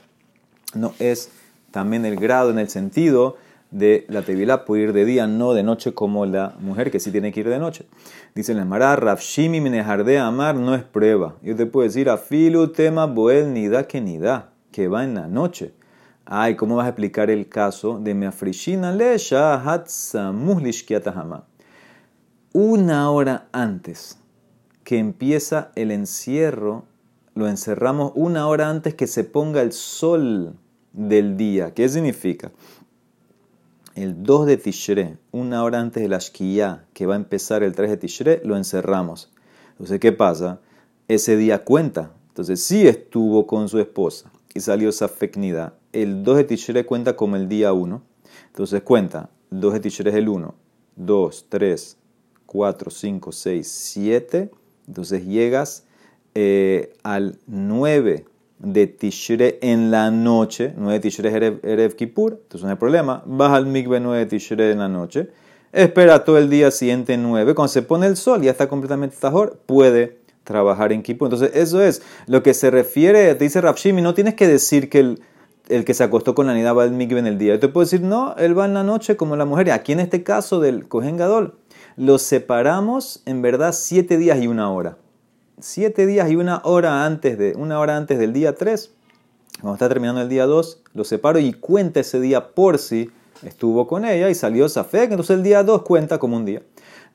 no 0.73 0.93
es 0.99 1.29
también 1.71 2.05
el 2.05 2.17
grado 2.17 2.49
en 2.49 2.59
el 2.59 2.67
sentido 2.67 3.37
de 3.73 4.05
la 4.07 4.21
tevilá 4.21 4.63
puede 4.65 4.83
ir 4.83 4.93
de 4.93 5.03
día, 5.03 5.27
no 5.27 5.53
de 5.53 5.63
noche 5.63 5.93
como 5.93 6.25
la 6.25 6.55
mujer 6.59 6.91
que 6.91 6.99
sí 6.99 7.11
tiene 7.11 7.31
que 7.31 7.39
ir 7.39 7.49
de 7.49 7.57
noche. 7.59 7.87
Dice 8.35 8.51
el 8.51 8.63
Mará, 8.65 8.95
Rafshimi 8.95 9.59
minejardé 9.59 10.19
amar 10.19 10.53
no 10.55 10.75
es 10.75 10.83
prueba. 10.83 11.37
Yo 11.41 11.55
te 11.55 11.65
puedo 11.65 11.87
decir, 11.87 12.07
afilu 12.09 12.67
tema 12.67 13.07
boel 13.07 13.51
nida 13.51 13.87
que 13.87 13.99
nida, 13.99 14.51
que 14.71 14.87
va 14.87 15.03
en 15.03 15.15
la 15.15 15.27
noche. 15.27 15.73
Ay, 16.25 16.55
¿cómo 16.55 16.75
vas 16.75 16.85
a 16.85 16.89
explicar 16.89 17.31
el 17.31 17.49
caso 17.49 17.99
de 17.99 18.13
meafrishina 18.13 18.91
le 18.93 19.15
hatsamuhlishkiatahama? 19.15 21.45
una 22.53 23.09
hora 23.09 23.47
antes 23.51 24.19
que 24.83 24.99
empieza 24.99 25.71
el 25.75 25.89
encierro, 25.89 26.85
lo 27.33 27.47
encerramos 27.47 28.11
una 28.13 28.47
hora 28.47 28.69
antes 28.69 28.93
que 28.93 29.07
se 29.07 29.23
ponga 29.23 29.63
el 29.63 29.71
sol 29.71 30.55
del 30.91 31.35
día. 31.35 31.73
¿Qué 31.73 31.89
significa? 31.89 32.51
El 33.95 34.23
2 34.23 34.47
de 34.47 34.57
Tishre, 34.57 35.17
una 35.31 35.63
hora 35.63 35.79
antes 35.79 36.01
de 36.01 36.09
la 36.09 36.17
Shkiyah, 36.17 36.85
que 36.93 37.05
va 37.05 37.13
a 37.13 37.17
empezar 37.17 37.61
el 37.61 37.75
3 37.75 37.91
de 37.91 37.97
Tishre, 37.97 38.41
lo 38.43 38.57
encerramos. 38.57 39.31
Entonces, 39.73 39.99
¿qué 39.99 40.11
pasa? 40.11 40.61
Ese 41.07 41.37
día 41.37 41.63
cuenta. 41.63 42.11
Entonces, 42.29 42.63
sí 42.63 42.87
estuvo 42.87 43.45
con 43.45 43.69
su 43.69 43.79
esposa 43.79 44.31
y 44.55 44.61
salió 44.61 44.89
esa 44.89 45.07
fecnida. 45.07 45.75
El 45.91 46.23
2 46.23 46.37
de 46.37 46.43
Tishre 46.45 46.85
cuenta 46.87 47.15
como 47.15 47.35
el 47.35 47.47
día 47.47 47.71
1. 47.71 48.01
Entonces, 48.47 48.81
cuenta. 48.81 49.29
El 49.51 49.59
2 49.59 49.73
de 49.73 49.79
Tishre 49.81 50.09
es 50.09 50.15
el 50.15 50.27
1, 50.27 50.55
2, 50.95 51.45
3, 51.49 51.97
4, 52.47 52.89
5, 52.89 53.31
6, 53.31 53.67
7. 53.67 54.51
Entonces 54.87 55.25
llegas 55.25 55.85
eh, 56.33 56.95
al 57.03 57.37
9 57.45 58.25
de 58.63 58.87
Tishre 58.87 59.59
en 59.61 59.91
la 59.91 60.09
noche. 60.09 60.73
9 60.75 60.93
de 60.93 60.99
Tishre 60.99 61.29
es 61.29 61.35
Erev, 61.35 61.95
Kippur. 61.95 62.39
Entonces 62.41 62.63
no 62.63 62.71
hay 62.71 62.77
problema. 62.77 63.21
Vas 63.27 63.51
al 63.51 63.67
Mikve 63.67 63.99
9 63.99 64.19
de 64.19 64.25
Tishre 64.25 64.71
en 64.71 64.79
la 64.79 64.89
noche. 64.89 65.29
Espera 65.71 66.23
todo 66.23 66.37
el 66.39 66.49
día 66.49 66.71
siguiente 66.71 67.17
9. 67.17 67.53
Cuando 67.53 67.67
se 67.67 67.81
pone 67.81 68.07
el 68.07 68.17
sol, 68.17 68.41
ya 68.41 68.51
está 68.51 68.67
completamente 68.67 69.15
tajor. 69.19 69.59
Puede 69.65 70.17
trabajar 70.43 70.91
en 70.91 71.03
Kippur. 71.03 71.27
Entonces 71.27 71.51
eso 71.53 71.81
es 71.81 72.01
lo 72.25 72.41
que 72.41 72.53
se 72.53 72.71
refiere. 72.71 73.35
Te 73.35 73.43
dice 73.43 73.61
Rafshimi, 73.61 74.01
no 74.01 74.13
tienes 74.13 74.33
que 74.33 74.47
decir 74.47 74.89
que 74.89 74.99
el 74.99 75.21
el 75.69 75.85
que 75.85 75.93
se 75.93 76.03
acostó 76.03 76.35
con 76.35 76.47
la 76.47 76.53
nida 76.53 76.73
va 76.73 76.83
al 76.83 76.91
mikve 76.91 77.19
en 77.19 77.27
el 77.27 77.37
día. 77.37 77.55
Yo 77.55 77.71
te 77.71 77.79
decir, 77.79 78.01
no, 78.01 78.35
él 78.37 78.57
va 78.57 78.65
en 78.65 78.73
la 78.73 78.83
noche 78.83 79.15
como 79.15 79.35
la 79.35 79.45
mujer. 79.45 79.71
Aquí 79.71 79.93
en 79.93 79.99
este 79.99 80.23
caso 80.23 80.59
del 80.59 80.87
Kohen 80.87 81.17
Gadol, 81.17 81.55
los 81.95 82.21
separamos 82.21 83.21
en 83.25 83.41
verdad 83.41 83.73
siete 83.73 84.17
días 84.17 84.41
y 84.41 84.47
una 84.47 84.71
hora. 84.71 84.97
Siete 85.59 86.05
días 86.05 86.29
y 86.31 86.35
una 86.35 86.61
hora 86.63 87.05
antes, 87.05 87.37
de, 87.37 87.53
una 87.55 87.79
hora 87.79 87.95
antes 87.95 88.17
del 88.17 88.33
día 88.33 88.55
3. 88.55 88.91
Cuando 89.61 89.75
está 89.75 89.87
terminando 89.87 90.21
el 90.21 90.29
día 90.29 90.45
2, 90.45 90.83
lo 90.93 91.03
separo 91.03 91.39
y 91.39 91.53
cuenta 91.53 91.99
ese 91.99 92.19
día 92.19 92.49
por 92.49 92.79
si 92.79 93.11
estuvo 93.45 93.87
con 93.87 94.03
ella 94.03 94.29
y 94.29 94.35
salió 94.35 94.67
Safek. 94.67 95.11
Entonces 95.11 95.37
el 95.37 95.43
día 95.43 95.63
2 95.63 95.83
cuenta 95.83 96.17
como 96.17 96.37
un 96.37 96.45
día. 96.45 96.63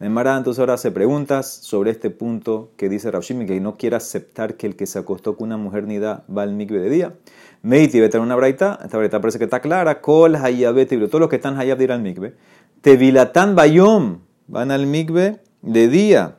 Mara 0.01 0.37
entonces 0.37 0.61
ahora 0.61 0.77
se 0.77 0.93
preguntas 0.93 1.49
sobre 1.49 1.91
este 1.91 2.11
punto 2.11 2.71
que 2.77 2.89
dice 2.89 3.11
Raushimi, 3.11 3.47
que 3.47 3.59
no 3.59 3.77
quiere 3.77 3.97
aceptar 3.97 4.55
que 4.55 4.69
el 4.69 4.77
que 4.77 4.87
se 4.87 5.01
acostó 5.01 5.37
con 5.37 5.49
una 5.49 5.57
mujer 5.57 5.89
nida 5.89 6.25
va 6.35 6.43
al 6.43 6.53
mikve 6.53 6.79
de 6.79 6.89
día. 6.89 7.15
Meiti, 7.63 7.99
vete 7.99 8.19
a 8.19 8.21
una 8.21 8.37
braita, 8.37 8.79
esta 8.85 8.97
braita 8.97 9.21
parece 9.21 9.39
que 9.39 9.45
está 9.45 9.61
clara, 9.61 10.01
kol 10.01 10.37
hayabet, 10.37 10.89
todos 10.89 11.21
los 11.21 11.29
que 11.29 11.37
están 11.37 11.59
hayab 11.59 11.79
de 11.79 11.85
ir 11.85 11.93
al 11.93 12.01
mikve. 12.01 12.35
Tevilatan 12.81 13.57
bayom, 13.57 14.21
van 14.47 14.71
al 14.71 14.87
mikve 14.87 15.41
de 15.63 15.89
día. 15.89 16.38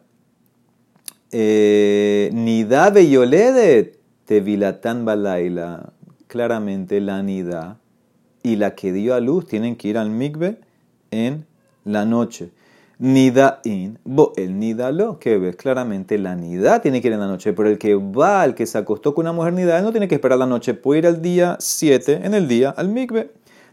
Eh, 1.32 2.32
nida 2.34 2.90
beyoledet, 2.90 4.00
tevilatan 4.26 5.06
balaila. 5.06 5.94
Claramente 6.28 7.02
la 7.02 7.24
nida 7.24 7.78
y 8.44 8.56
la 8.56 8.76
que 8.76 8.92
dio 8.92 9.16
a 9.16 9.20
luz 9.20 9.48
tienen 9.48 9.76
que 9.76 9.88
ir 9.88 9.98
al 9.98 10.10
mikve 10.10 10.58
en 11.12 11.46
la 11.86 12.06
noche. 12.06 12.52
Nida 13.00 13.62
in, 13.64 13.98
bo 14.04 14.34
el 14.36 14.60
nida 14.60 14.92
lo, 14.92 15.20
que 15.20 15.38
ves 15.38 15.56
claramente 15.56 16.18
la 16.18 16.36
nida 16.36 16.82
tiene 16.82 17.02
que 17.02 17.08
ir 17.08 17.14
en 17.14 17.22
la 17.22 17.28
noche, 17.28 17.54
pero 17.54 17.70
el 17.70 17.78
que 17.78 17.96
va, 17.96 18.44
el 18.44 18.56
que 18.56 18.66
se 18.66 18.78
acostó 18.78 19.16
con 19.16 19.24
una 19.24 19.32
mujer 19.32 19.54
nida, 19.54 19.82
no 19.82 19.92
tiene 19.92 20.08
que 20.08 20.16
esperar 20.16 20.38
la 20.38 20.46
noche, 20.46 20.74
puede 20.74 21.00
ir 21.00 21.08
al 21.08 21.22
día 21.22 21.56
7, 21.60 22.22
en 22.24 22.34
el 22.34 22.48
día, 22.48 22.72
al 22.72 22.90
mikve. 22.90 23.32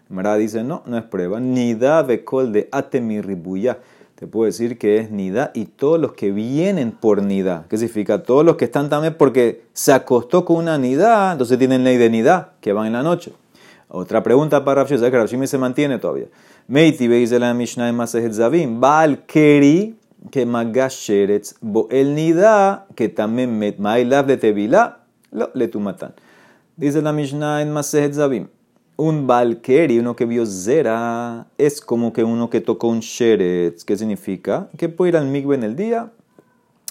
Mara 0.09 0.37
dice, 0.37 0.63
no, 0.63 0.85
no 0.87 0.97
es 0.97 1.05
prueba. 1.05 1.41
Nida 1.41 2.03
becol 2.03 2.53
de 2.53 2.69
atemirribuya. 2.71 3.79
Te 4.17 4.27
puedo 4.27 4.47
decir 4.47 4.79
que 4.79 4.97
es 4.97 5.11
nida 5.11 5.51
y 5.53 5.67
todos 5.67 6.01
los 6.01 6.15
que 6.15 6.33
vienen 6.33 6.93
por 6.93 7.23
nida. 7.23 7.67
¿Qué 7.69 7.77
significa? 7.77 8.23
Todos 8.23 8.47
los 8.47 8.57
que 8.57 8.65
están 8.65 8.89
también 8.89 9.15
porque 9.19 9.65
se 9.75 9.93
acostó 9.93 10.47
con 10.47 10.57
una 10.57 10.79
nida, 10.79 11.33
entonces 11.33 11.59
tienen 11.59 11.85
ley 11.85 11.99
de 11.99 12.09
nida, 12.09 12.55
que 12.63 12.73
van 12.73 12.87
en 12.87 12.95
la 12.95 13.03
noche. 13.03 13.33
Otra 13.89 14.23
pregunta 14.23 14.65
para 14.65 14.83
Rav 14.85 14.89
¿sabes 14.89 15.11
que 15.11 15.19
Rav 15.19 15.47
se 15.47 15.59
mantiene 15.59 15.99
todavía? 15.99 16.29
Meiti 16.67 17.09
la 17.39 17.53
Mishnah 17.53 17.91
en 17.91 18.35
Zavim, 18.35 18.81
Baal 18.81 19.27
Keri, 19.27 19.97
que 20.31 20.47
Magasheretz, 20.47 21.57
Bo 21.61 21.87
el 21.91 22.15
Nida, 22.15 22.87
que 22.95 23.11
también 23.11 23.59
met 23.59 23.79
Mailav 23.79 24.27
de 24.27 24.39
Tevila, 24.39 25.01
lo 25.31 25.51
le 25.53 25.69
tumatan. 25.69 26.15
Dice 26.77 27.03
la 27.03 27.13
Mishnah 27.13 27.61
en 27.61 27.71
Masejet 27.71 28.15
Zavim, 28.15 28.49
un 28.97 29.26
Keri, 29.62 29.99
uno 29.99 30.17
que 30.17 30.25
vio 30.25 30.47
Zera, 30.47 31.47
es 31.59 31.81
como 31.81 32.12
que 32.12 32.25
uno 32.25 32.49
que 32.49 32.61
tocó 32.61 32.88
un 32.88 33.00
Sheretz. 33.00 33.85
¿Qué 33.85 33.97
significa? 33.97 34.69
Que 34.79 34.88
puede 34.88 35.11
ir 35.11 35.17
al 35.17 35.26
Migbe 35.26 35.55
en 35.55 35.62
el 35.62 35.76
día, 35.76 36.11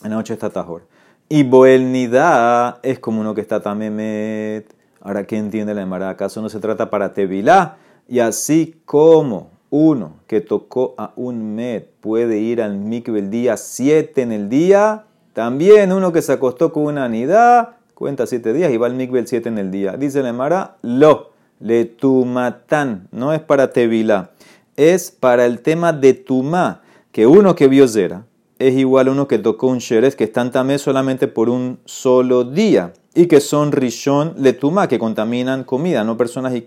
en 0.03 0.11
la 0.11 0.17
noche 0.17 0.33
está 0.33 0.49
Tajor. 0.49 0.83
Y 1.27 1.43
Boel 1.43 1.91
Nida 1.91 2.79
es 2.83 2.99
como 2.99 3.21
uno 3.21 3.33
que 3.33 3.41
está 3.41 3.61
Tamemet. 3.61 4.73
Ahora, 5.01 5.25
¿qué 5.25 5.37
entiende 5.37 5.73
la 5.73 5.81
Emara? 5.81 6.09
¿Acaso 6.09 6.41
no 6.41 6.49
se 6.49 6.59
trata 6.59 6.89
para 6.89 7.13
Tevilá? 7.13 7.77
Y 8.07 8.19
así 8.19 8.79
como 8.85 9.49
uno 9.71 10.17
que 10.27 10.41
tocó 10.41 10.93
a 10.97 11.11
un 11.15 11.55
Met 11.55 11.89
puede 11.99 12.37
ir 12.37 12.61
al 12.61 12.77
mikve 12.77 13.19
el 13.19 13.31
día 13.31 13.57
7 13.57 14.21
en 14.21 14.31
el 14.31 14.49
día, 14.49 15.05
también 15.33 15.91
uno 15.91 16.13
que 16.13 16.21
se 16.21 16.33
acostó 16.33 16.71
con 16.71 16.83
una 16.83 17.05
anidad 17.05 17.77
cuenta 17.95 18.27
7 18.27 18.53
días 18.53 18.71
y 18.71 18.77
va 18.77 18.87
al 18.87 18.93
mikve 18.93 19.19
el 19.19 19.27
7 19.27 19.49
en 19.49 19.57
el 19.57 19.71
día. 19.71 19.93
Dice 19.97 20.21
la 20.21 20.29
Emara, 20.29 20.77
lo, 20.83 21.31
le 21.59 21.85
tumatán, 21.85 23.07
no 23.11 23.33
es 23.33 23.41
para 23.41 23.71
Tevilá, 23.71 24.31
es 24.75 25.11
para 25.11 25.45
el 25.45 25.61
tema 25.61 25.93
de 25.93 26.13
Tumá, 26.13 26.81
que 27.11 27.27
uno 27.27 27.55
que 27.55 27.67
vio 27.67 27.87
Zera 27.87 28.25
es 28.59 28.75
igual 28.75 29.07
a 29.07 29.11
uno 29.11 29.27
que 29.27 29.37
tocó 29.37 29.67
un 29.67 29.79
Sheres 29.79 30.15
que 30.15 30.23
están 30.23 30.51
tamé 30.51 30.77
solamente 30.77 31.27
por 31.27 31.49
un 31.49 31.79
solo 31.85 32.43
día 32.43 32.93
y 33.13 33.27
que 33.27 33.41
son 33.41 33.71
Rishon 33.71 34.35
Letumá, 34.37 34.87
que 34.87 34.99
contaminan 34.99 35.63
comida, 35.63 36.03
no 36.03 36.17
personas 36.17 36.53
y. 36.53 36.63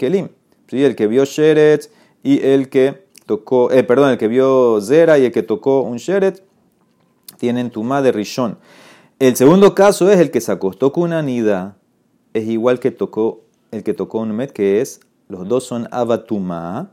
¿Sí? 0.68 0.84
El 0.84 0.96
que 0.96 1.06
vio 1.06 1.24
Sheretz 1.24 1.90
y 2.22 2.44
el 2.44 2.68
que 2.68 3.06
tocó, 3.26 3.70
eh, 3.70 3.84
perdón, 3.84 4.10
el 4.10 4.18
que 4.18 4.28
vio 4.28 4.80
Zera 4.82 5.18
y 5.18 5.26
el 5.26 5.32
que 5.32 5.42
tocó 5.42 5.82
un 5.82 5.96
Sheret 5.96 6.42
tienen 7.38 7.70
Tumá 7.70 8.02
de 8.02 8.12
Rishon. 8.12 8.58
El 9.18 9.34
segundo 9.36 9.74
caso 9.74 10.10
es 10.10 10.20
el 10.20 10.30
que 10.30 10.40
se 10.40 10.52
acostó 10.52 10.92
con 10.92 11.04
una 11.04 11.22
nida, 11.22 11.76
es 12.34 12.46
igual 12.46 12.80
que 12.80 12.90
tocó 12.90 13.44
el 13.70 13.82
que 13.82 13.94
tocó 13.94 14.20
un 14.20 14.32
Met, 14.32 14.52
que 14.52 14.80
es, 14.80 15.00
los 15.28 15.46
dos 15.48 15.64
son 15.64 15.88
Abatumá 15.90 16.90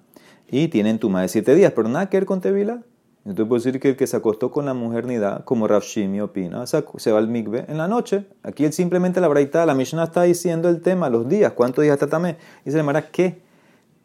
y 0.50 0.68
tienen 0.68 1.00
Tumá 1.00 1.22
de 1.22 1.28
siete 1.28 1.56
días, 1.56 1.74
pero 1.76 1.90
nada 1.90 2.10
que 2.10 2.18
ver 2.18 2.26
con 2.26 2.42
Tevila. 2.42 2.82
Entonces 3.26 3.48
puedo 3.48 3.64
decir 3.64 3.80
que 3.80 3.90
el 3.90 3.96
que 3.96 4.06
se 4.06 4.16
acostó 4.16 4.52
con 4.52 4.66
la 4.66 4.76
mujer 4.76 5.06
nida, 5.08 5.42
como 5.46 5.68
Rav 5.68 5.82
Shimi 5.82 6.22
opina, 6.22 6.68
se 6.68 7.12
va 7.12 7.18
al 7.18 7.28
mikve 7.28 7.66
en 7.68 7.80
la 7.80 7.88
noche. 7.88 8.28
Aquí 8.44 8.66
él 8.66 8.74
simplemente 8.74 9.20
la 9.20 9.28
braita, 9.28 9.66
la 9.66 9.74
Mishnah 9.74 10.04
está 10.04 10.24
diciendo 10.24 10.70
el 10.70 10.82
tema, 10.82 11.10
los 11.10 11.28
días, 11.28 11.54
¿cuántos 11.54 11.84
días 11.84 11.98
también? 11.98 12.38
Y 12.66 12.72
se 12.72 12.78
llamará 12.78 13.10
¿qué? 13.10 13.42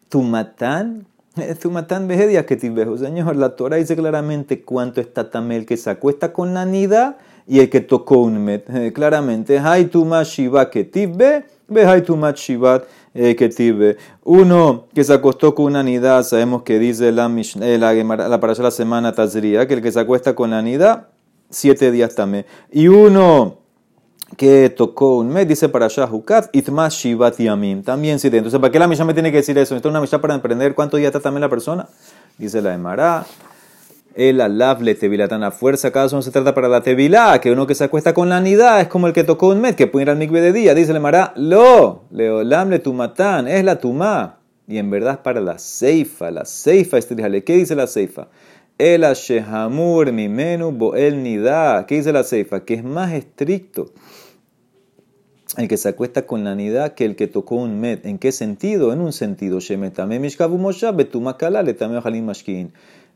Tumatán, 0.09 1.07
Tumatán 1.61 2.09
días 2.09 2.47
que 2.47 2.57
tibejo. 2.57 2.97
Señor, 2.97 3.37
la 3.37 3.57
Torah 3.57 3.77
dice 3.77 3.95
claramente 3.95 4.63
cuánto 4.63 5.03
está 5.03 5.31
tamé 5.31 5.57
el 5.57 5.67
que 5.67 5.77
se 5.77 5.91
acuesta 5.91 6.33
con 6.33 6.55
la 6.55 6.65
nida 6.65 7.19
y 7.47 7.61
el 7.61 7.71
que 7.71 7.81
tocó 7.81 8.19
un 8.19 8.45
met. 8.45 8.69
Eh, 8.71 8.93
claramente, 8.93 9.59
hay 9.59 9.87
tuma 9.87 10.23
shiva 10.23 10.71
que 10.71 10.85
tibbe, 10.85 11.45
ve 11.69 11.87
hay 11.87 12.03
tuma 12.03 12.33
shivat 12.33 12.85
eh. 13.13 13.97
Uno 14.23 14.87
que 14.95 15.03
se 15.03 15.13
acostó 15.13 15.55
con 15.55 15.67
una 15.67 15.83
nida, 15.83 16.23
sabemos 16.23 16.63
que 16.63 16.79
dice 16.79 17.11
la, 17.11 17.27
eh, 17.61 17.79
la, 17.79 17.93
la 17.95 18.41
para 18.41 18.55
la 18.55 18.71
semana 18.71 19.13
tazría, 19.13 19.67
que 19.67 19.75
el 19.75 19.83
que 19.83 19.91
se 19.91 20.01
acuesta 20.01 20.35
con 20.35 20.51
la 20.51 20.63
nida, 20.63 21.09
siete 21.49 21.91
días 21.91 22.15
también. 22.15 22.47
Y 22.71 22.87
uno 22.89 23.59
que 24.37 24.71
tocó 24.71 25.19
un 25.19 25.29
mes, 25.29 25.49
dice 25.49 25.69
para 25.69 25.87
allá 25.87 26.09
Hukat, 26.11 26.55
Itmas 26.55 26.95
Shivat 26.95 27.37
Yamim. 27.39 27.83
También 27.83 28.21
siete. 28.21 28.37
Entonces, 28.37 28.61
¿para 28.61 28.71
qué 28.71 28.79
la 28.79 28.87
Mishnah 28.87 29.05
me 29.05 29.15
tiene 29.15 29.33
que 29.33 29.39
decir 29.39 29.59
eso? 29.59 29.75
Esto 29.75 29.89
es 29.89 29.91
una 29.91 30.01
Mishnah 30.01 30.21
para 30.21 30.35
aprender 30.35 30.75
cuántos 30.75 30.99
días 30.99 31.09
está 31.09 31.21
también 31.21 31.41
la 31.41 31.49
persona. 31.49 31.89
Dice 32.39 32.63
la 32.63 32.73
Emara. 32.73 33.27
El 34.15 34.41
alaf 34.41 34.81
le 34.81 34.97
tevilatán 34.97 35.45
a 35.45 35.53
fuerza, 35.53 35.93
cada 35.93 36.09
uno 36.09 36.21
se 36.21 36.33
trata 36.33 36.53
para 36.53 36.69
la 36.69 36.81
tevilá, 36.81 37.41
que 37.41 37.53
uno 37.53 37.67
que 37.67 37.77
se 37.77 37.85
acuesta 37.85 38.13
con 38.13 38.29
la 38.29 38.41
nidad 38.41 38.81
es 38.81 38.89
como 38.89 39.07
el 39.07 39.13
que 39.13 39.23
tocó 39.23 39.49
un 39.49 39.61
met, 39.61 39.77
que 39.77 39.87
puede 39.87 40.05
ir 40.05 40.11
al 40.11 40.17
mikve 40.17 40.41
de 40.41 40.53
día. 40.53 40.75
Dice 40.75 40.93
le 40.93 40.99
mará, 40.99 41.33
lo, 41.37 42.03
leolam 42.11 42.71
le 42.71 42.81
tumatán, 42.81 43.47
es 43.47 43.63
la 43.63 43.79
tumá. 43.79 44.39
Y 44.67 44.79
en 44.79 44.91
verdad 44.91 45.15
es 45.15 45.19
para 45.19 45.41
la 45.41 45.59
seifa, 45.59 46.31
la 46.31 46.45
seifa 46.45 46.99
estrujale. 46.99 47.45
¿Qué 47.45 47.57
dice 47.57 47.77
la 47.77 47.87
seifa? 47.87 48.29
El 48.79 49.05
ashehamur 49.05 50.11
mimenu 50.13 50.73
boel 50.73 51.23
nidá. 51.23 51.87
¿Qué 51.87 51.97
dice 51.97 52.13
la 52.13 52.25
seifa? 52.25 52.65
Que 52.65 52.75
es 52.75 52.85
más 52.85 53.13
estricto 53.13 53.93
el 55.57 55.69
que 55.69 55.77
se 55.77 55.89
acuesta 55.89 56.27
con 56.27 56.45
la 56.45 56.55
nidad 56.55 56.95
que 56.95 57.05
el 57.05 57.17
que 57.17 57.27
tocó 57.27 57.57
un 57.57 57.81
met. 57.81 58.07
¿En 58.07 58.19
qué 58.19 58.33
sentido? 58.33 58.93
En 58.93 59.01
un 59.01 59.13
sentido, 59.13 59.59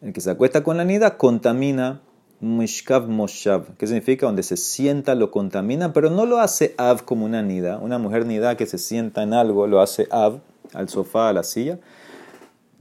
el 0.03 0.13
que 0.13 0.21
se 0.21 0.31
acuesta 0.31 0.63
con 0.63 0.77
la 0.77 0.85
nida 0.85 1.17
contamina 1.17 2.03
Mishkav 2.41 3.09
Moshav. 3.09 3.77
¿Qué 3.79 3.87
significa? 3.87 4.27
Donde 4.27 4.43
se 4.43 4.57
sienta 4.57 5.15
lo 5.15 5.31
contamina, 5.31 5.93
pero 5.93 6.11
no 6.11 6.27
lo 6.27 6.41
hace 6.41 6.75
Av 6.77 7.05
como 7.05 7.25
una 7.25 7.43
nida. 7.43 7.79
Una 7.79 7.99
mujer 7.99 8.27
nida 8.27 8.57
que 8.57 8.67
se 8.67 8.79
sienta 8.79 9.23
en 9.23 9.33
algo 9.33 9.67
lo 9.67 9.81
hace 9.81 10.07
Av, 10.11 10.41
al 10.73 10.89
sofá, 10.89 11.31
a 11.31 11.33
la 11.33 11.43
silla. 11.43 11.79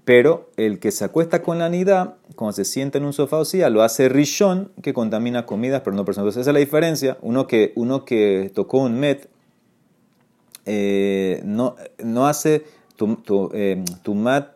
Pero 0.03 0.50
el 0.57 0.79
que 0.79 0.91
se 0.91 1.05
acuesta 1.05 1.41
con 1.43 1.60
la 1.60 1.69
nida, 1.69 2.17
cuando 2.36 2.51
se 2.51 2.65
sienta 2.65 2.98
en 2.98 3.05
un 3.05 3.13
sofá 3.13 3.38
o 3.38 3.45
silla, 3.45 3.69
lo 3.69 3.83
hace 3.83 4.10
Rishon, 4.10 4.72
que 4.81 4.93
contamina 4.93 5.45
comidas, 5.45 5.81
pero 5.81 5.95
no 5.95 6.03
personas. 6.03 6.25
Entonces 6.25 6.41
esa 6.41 6.50
es 6.50 6.53
la 6.53 6.60
diferencia. 6.60 7.17
Uno 7.22 7.48
que, 7.48 7.72
uno 7.77 8.03
que 8.03 8.51
tocó 8.53 8.79
un 8.79 9.00
met, 9.00 9.29
eh, 10.65 11.41
no, 11.46 11.75
no 12.03 12.27
hace 12.27 12.63
tu, 12.96 13.15
tu, 13.17 13.50
eh, 13.53 13.84
tumat 14.03 14.53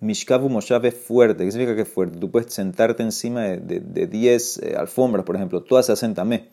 Mishkavu 0.00 0.48
Moshav 0.48 0.90
fuerte. 0.92 1.44
¿Qué 1.44 1.52
significa 1.52 1.74
que 1.74 1.82
es 1.82 1.88
fuerte? 1.88 2.18
Tú 2.18 2.30
puedes 2.30 2.52
sentarte 2.52 3.02
encima 3.02 3.42
de 3.42 4.06
10 4.06 4.58
eh, 4.58 4.76
alfombras, 4.76 5.24
por 5.24 5.36
ejemplo. 5.36 5.62
Todas 5.62 5.86
se 5.86 6.24
me. 6.24 6.48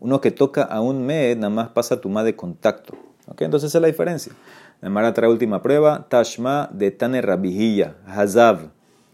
Uno 0.00 0.20
que 0.20 0.30
toca 0.30 0.62
a 0.62 0.80
un 0.80 1.04
me, 1.04 1.34
nada 1.34 1.50
más 1.50 1.68
pasa 1.70 2.00
tu 2.00 2.08
ma 2.08 2.24
de 2.24 2.36
contacto. 2.36 2.94
¿Ok? 3.26 3.42
Entonces 3.42 3.68
esa 3.68 3.78
es 3.78 3.82
la 3.82 3.88
diferencia. 3.88 4.32
Mara 4.82 5.12
trae 5.12 5.28
última 5.28 5.62
prueba. 5.62 6.06
Tashma 6.08 6.68
de 6.72 6.90
Tane 6.90 7.20
Rabihilla. 7.20 7.96
Hazav. 8.06 8.70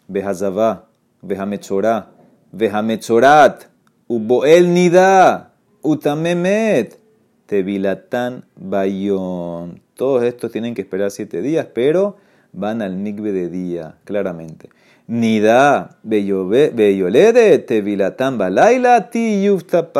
Behazavá. 0.09 0.87
Behametzorá. 1.23 2.11
Behametzorat. 2.53 3.65
Uboel 4.09 4.73
Nida. 4.73 5.53
Utamemet. 5.83 7.04
Tevilatan 7.47 8.45
Bayon. 8.57 9.81
Todos 9.95 10.25
estos 10.25 10.51
tienen 10.53 10.75
que 10.75 10.83
esperar 10.83 11.11
siete 11.11 11.43
días, 11.43 11.67
pero 11.73 12.17
van 12.53 12.83
al 12.83 12.97
mikve 12.97 13.33
de 13.33 13.49
día, 13.49 13.97
claramente. 14.05 14.71
Nida 15.07 15.99
beyolede 16.03 17.59
tevilatan 17.59 18.39
balaila 18.39 19.11
ti 19.11 19.45
yufta 19.45 19.91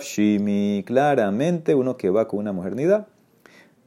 shimi. 0.00 0.82
Claramente 0.86 1.74
uno 1.74 1.96
que 1.98 2.08
va 2.08 2.26
con 2.26 2.38
una 2.38 2.52
mujer 2.52 2.74
nida 2.74 3.06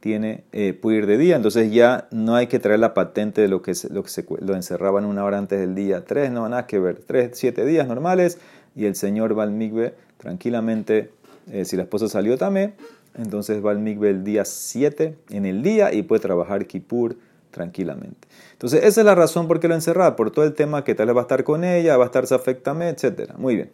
tiene, 0.00 0.44
eh, 0.52 0.74
puede 0.74 0.98
ir 0.98 1.06
de 1.06 1.18
día, 1.18 1.36
entonces 1.36 1.72
ya 1.72 2.06
no 2.12 2.36
hay 2.36 2.46
que 2.46 2.58
traer 2.58 2.78
la 2.78 2.94
patente 2.94 3.40
de 3.40 3.48
lo 3.48 3.62
que, 3.62 3.74
se, 3.74 3.88
lo 3.92 4.54
encerraban 4.54 5.04
una 5.04 5.24
hora 5.24 5.38
antes 5.38 5.58
del 5.58 5.74
día. 5.74 6.04
Tres, 6.04 6.30
no, 6.30 6.48
nada 6.48 6.66
que 6.66 6.78
ver. 6.78 7.00
Tres, 7.04 7.30
siete 7.34 7.64
días 7.64 7.88
normales 7.88 8.38
y 8.76 8.86
el 8.86 8.94
señor 8.94 9.36
va 9.36 9.42
al 9.42 9.50
mikve 9.50 9.94
tranquilamente. 10.18 11.10
Eh, 11.50 11.64
si 11.64 11.76
la 11.76 11.84
esposa 11.84 12.08
salió 12.08 12.36
también, 12.36 12.74
entonces 13.18 13.64
va 13.64 13.72
al 13.72 13.80
mikve 13.80 14.10
el 14.10 14.24
día 14.24 14.44
7 14.44 15.18
en 15.30 15.44
el 15.44 15.62
día 15.62 15.92
y 15.92 16.02
puede 16.02 16.20
trabajar 16.20 16.66
Kippur 16.66 17.16
tranquilamente. 17.50 18.28
Entonces, 18.52 18.84
esa 18.84 19.00
es 19.00 19.04
la 19.04 19.14
razón 19.14 19.48
por 19.48 19.60
qué 19.60 19.68
lo 19.68 19.74
encerraba, 19.74 20.16
por 20.16 20.30
todo 20.30 20.44
el 20.44 20.54
tema 20.54 20.84
que 20.84 20.94
tal 20.94 21.06
vez 21.06 21.16
va 21.16 21.20
a 21.20 21.22
estar 21.22 21.44
con 21.44 21.64
ella, 21.64 21.96
va 21.96 22.04
a 22.04 22.06
estar 22.06 22.24
afectame, 22.32 22.88
etc. 22.88 23.34
Muy 23.36 23.56
bien. 23.56 23.70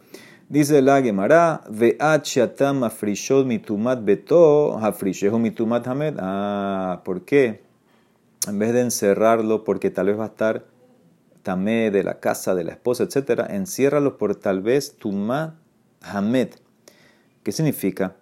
Dice 0.49 0.83
la 0.83 1.03
Gemara, 1.03 1.63
Ve'at 1.69 2.25
shatam 2.25 2.85
afrishot 2.85 3.47
mitumat 3.47 4.05
beto, 4.05 4.79
afrishehu 4.79 5.39
mitumat 5.39 5.87
hamed. 5.87 6.17
Ah, 6.19 7.03
¿por 7.05 7.23
qué? 7.25 7.63
En 8.47 8.59
vez 8.59 8.73
de 8.73 8.81
encerrarlo, 8.81 9.65
porque 9.65 9.91
tal 9.91 10.07
vez 10.07 10.19
va 10.19 10.25
a 10.25 10.29
estar 10.29 10.65
tamé 11.43 11.91
de 11.91 12.03
la 12.03 12.21
casa 12.21 12.55
de 12.55 12.65
la 12.65 12.73
esposa, 12.73 13.05
etc., 13.05 13.45
enciérralos 13.51 14.15
por 14.15 14.37
tal 14.37 14.63
vez 14.63 14.97
tumá 14.97 15.57
hamed. 16.01 16.49
¿Qué 17.43 17.53
significa? 17.53 18.17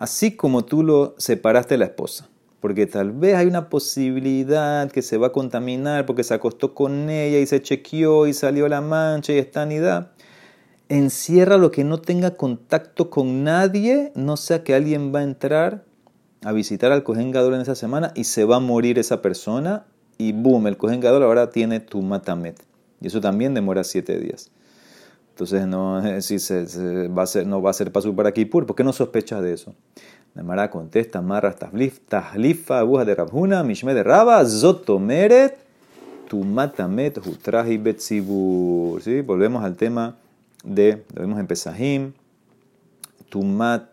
Así 0.00 0.34
como 0.34 0.64
tú 0.64 0.82
lo 0.82 1.14
separaste 1.18 1.74
de 1.74 1.78
la 1.78 1.84
esposa, 1.84 2.26
porque 2.60 2.86
tal 2.86 3.12
vez 3.12 3.34
hay 3.36 3.46
una 3.46 3.68
posibilidad 3.68 4.90
que 4.90 5.02
se 5.02 5.18
va 5.18 5.26
a 5.26 5.32
contaminar 5.32 6.06
porque 6.06 6.24
se 6.24 6.32
acostó 6.32 6.72
con 6.72 7.10
ella 7.10 7.38
y 7.38 7.46
se 7.46 7.60
chequeó 7.60 8.26
y 8.26 8.32
salió 8.32 8.66
la 8.66 8.80
mancha 8.80 9.34
y 9.34 9.36
está 9.36 9.60
anidad. 9.60 10.12
Encierra 10.88 11.58
lo 11.58 11.70
que 11.70 11.84
no 11.84 12.00
tenga 12.00 12.38
contacto 12.38 13.10
con 13.10 13.44
nadie, 13.44 14.10
no 14.14 14.38
sea 14.38 14.64
que 14.64 14.74
alguien 14.74 15.14
va 15.14 15.18
a 15.18 15.24
entrar 15.24 15.84
a 16.44 16.52
visitar 16.52 16.92
al 16.92 17.02
Cohen 17.02 17.36
en 17.36 17.60
esa 17.60 17.74
semana 17.74 18.12
y 18.14 18.24
se 18.24 18.46
va 18.46 18.56
a 18.56 18.60
morir 18.60 18.98
esa 18.98 19.20
persona 19.20 19.84
y 20.16 20.32
boom, 20.32 20.66
el 20.66 20.78
Cohen 20.78 21.06
ahora 21.06 21.50
tiene 21.50 21.78
tu 21.78 22.00
matamet. 22.00 22.58
Y 23.02 23.08
eso 23.08 23.20
también 23.20 23.52
demora 23.52 23.84
siete 23.84 24.18
días. 24.18 24.50
Entonces 25.30 25.66
no, 25.66 26.20
si 26.20 26.38
se, 26.38 27.08
va 27.08 27.22
a 27.22 27.26
ser, 27.26 27.46
no 27.46 27.62
va 27.62 27.70
a 27.70 27.72
ser 27.72 27.90
paso 27.90 28.14
para 28.14 28.32
Kippur. 28.32 28.66
¿Por 28.66 28.76
qué 28.76 28.84
no 28.84 28.92
sospechas 28.92 29.42
de 29.42 29.54
eso? 29.54 29.74
La 30.34 30.42
Mara 30.42 30.70
contesta, 30.70 31.22
Marra 31.22 31.52
Tahlifa, 31.52 32.78
aguja 32.78 33.04
de 33.04 33.14
Rabhuna, 33.14 33.64
Mishme 33.64 33.94
de 33.94 34.02
Raba, 34.02 34.44
Zotomeret, 34.44 35.58
tu 36.28 36.44
matamet, 36.44 37.18
Hutrahi 37.18 37.78
Betzibur. 37.78 39.02
¿Sí? 39.02 39.22
Volvemos 39.22 39.64
al 39.64 39.76
tema 39.76 40.16
de, 40.62 41.02
lo 41.14 41.22
vemos 41.22 41.40
en 41.40 41.46
Pesahim, 41.46 42.12
tu 43.28 43.42
mat 43.42 43.88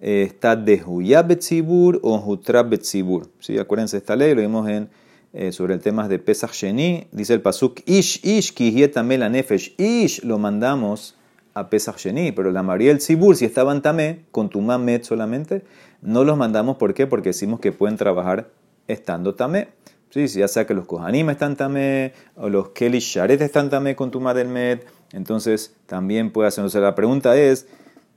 eh, 0.00 0.24
está 0.26 0.56
de 0.56 0.82
Betzibur 1.26 2.00
o 2.02 2.18
Hutra 2.18 2.62
Betzibur. 2.62 3.28
¿Sí? 3.38 3.58
Acuérdense 3.58 3.96
esta 3.96 4.16
ley, 4.16 4.34
lo 4.34 4.42
vimos 4.42 4.68
en 4.68 4.88
eh, 5.32 5.52
sobre 5.52 5.74
el 5.74 5.80
tema 5.80 6.08
de 6.08 6.18
Pesach 6.18 6.52
Sheni, 6.52 7.06
dice 7.12 7.34
el 7.34 7.40
Pasuk, 7.40 7.80
Ish, 7.86 8.20
Ish, 8.24 8.54
la 8.58 9.28
Nefesh, 9.28 9.74
Ish, 9.78 10.24
lo 10.24 10.38
mandamos 10.38 11.16
a 11.54 11.70
Pesach 11.70 11.98
Sheni, 11.98 12.32
pero 12.32 12.50
la 12.50 12.62
María 12.62 12.90
el 12.90 13.00
Sibur, 13.00 13.36
si 13.36 13.44
estaban 13.44 13.82
Tamé, 13.82 14.24
con 14.30 14.48
Tumamet 14.48 15.04
solamente, 15.04 15.62
no 16.02 16.24
los 16.24 16.36
mandamos, 16.36 16.76
¿por 16.76 16.94
qué? 16.94 17.06
Porque 17.06 17.30
decimos 17.30 17.60
que 17.60 17.72
pueden 17.72 17.96
trabajar 17.96 18.50
estando 18.88 19.34
Tamé. 19.34 19.68
Sí, 20.10 20.26
ya 20.26 20.48
sea 20.48 20.66
que 20.66 20.74
los 20.74 20.86
Kohanim 20.86 21.30
están 21.30 21.54
Tamé, 21.54 22.12
o 22.34 22.48
los 22.48 22.70
Kelly 22.70 22.98
Sharet 22.98 23.40
están 23.40 23.70
Tamé 23.70 23.94
con 23.94 24.10
Tumá 24.10 24.34
del 24.34 24.48
Met, 24.48 24.84
entonces 25.12 25.76
también 25.86 26.32
puede 26.32 26.48
hacer. 26.48 26.64
La 26.80 26.96
pregunta 26.96 27.36
es, 27.36 27.68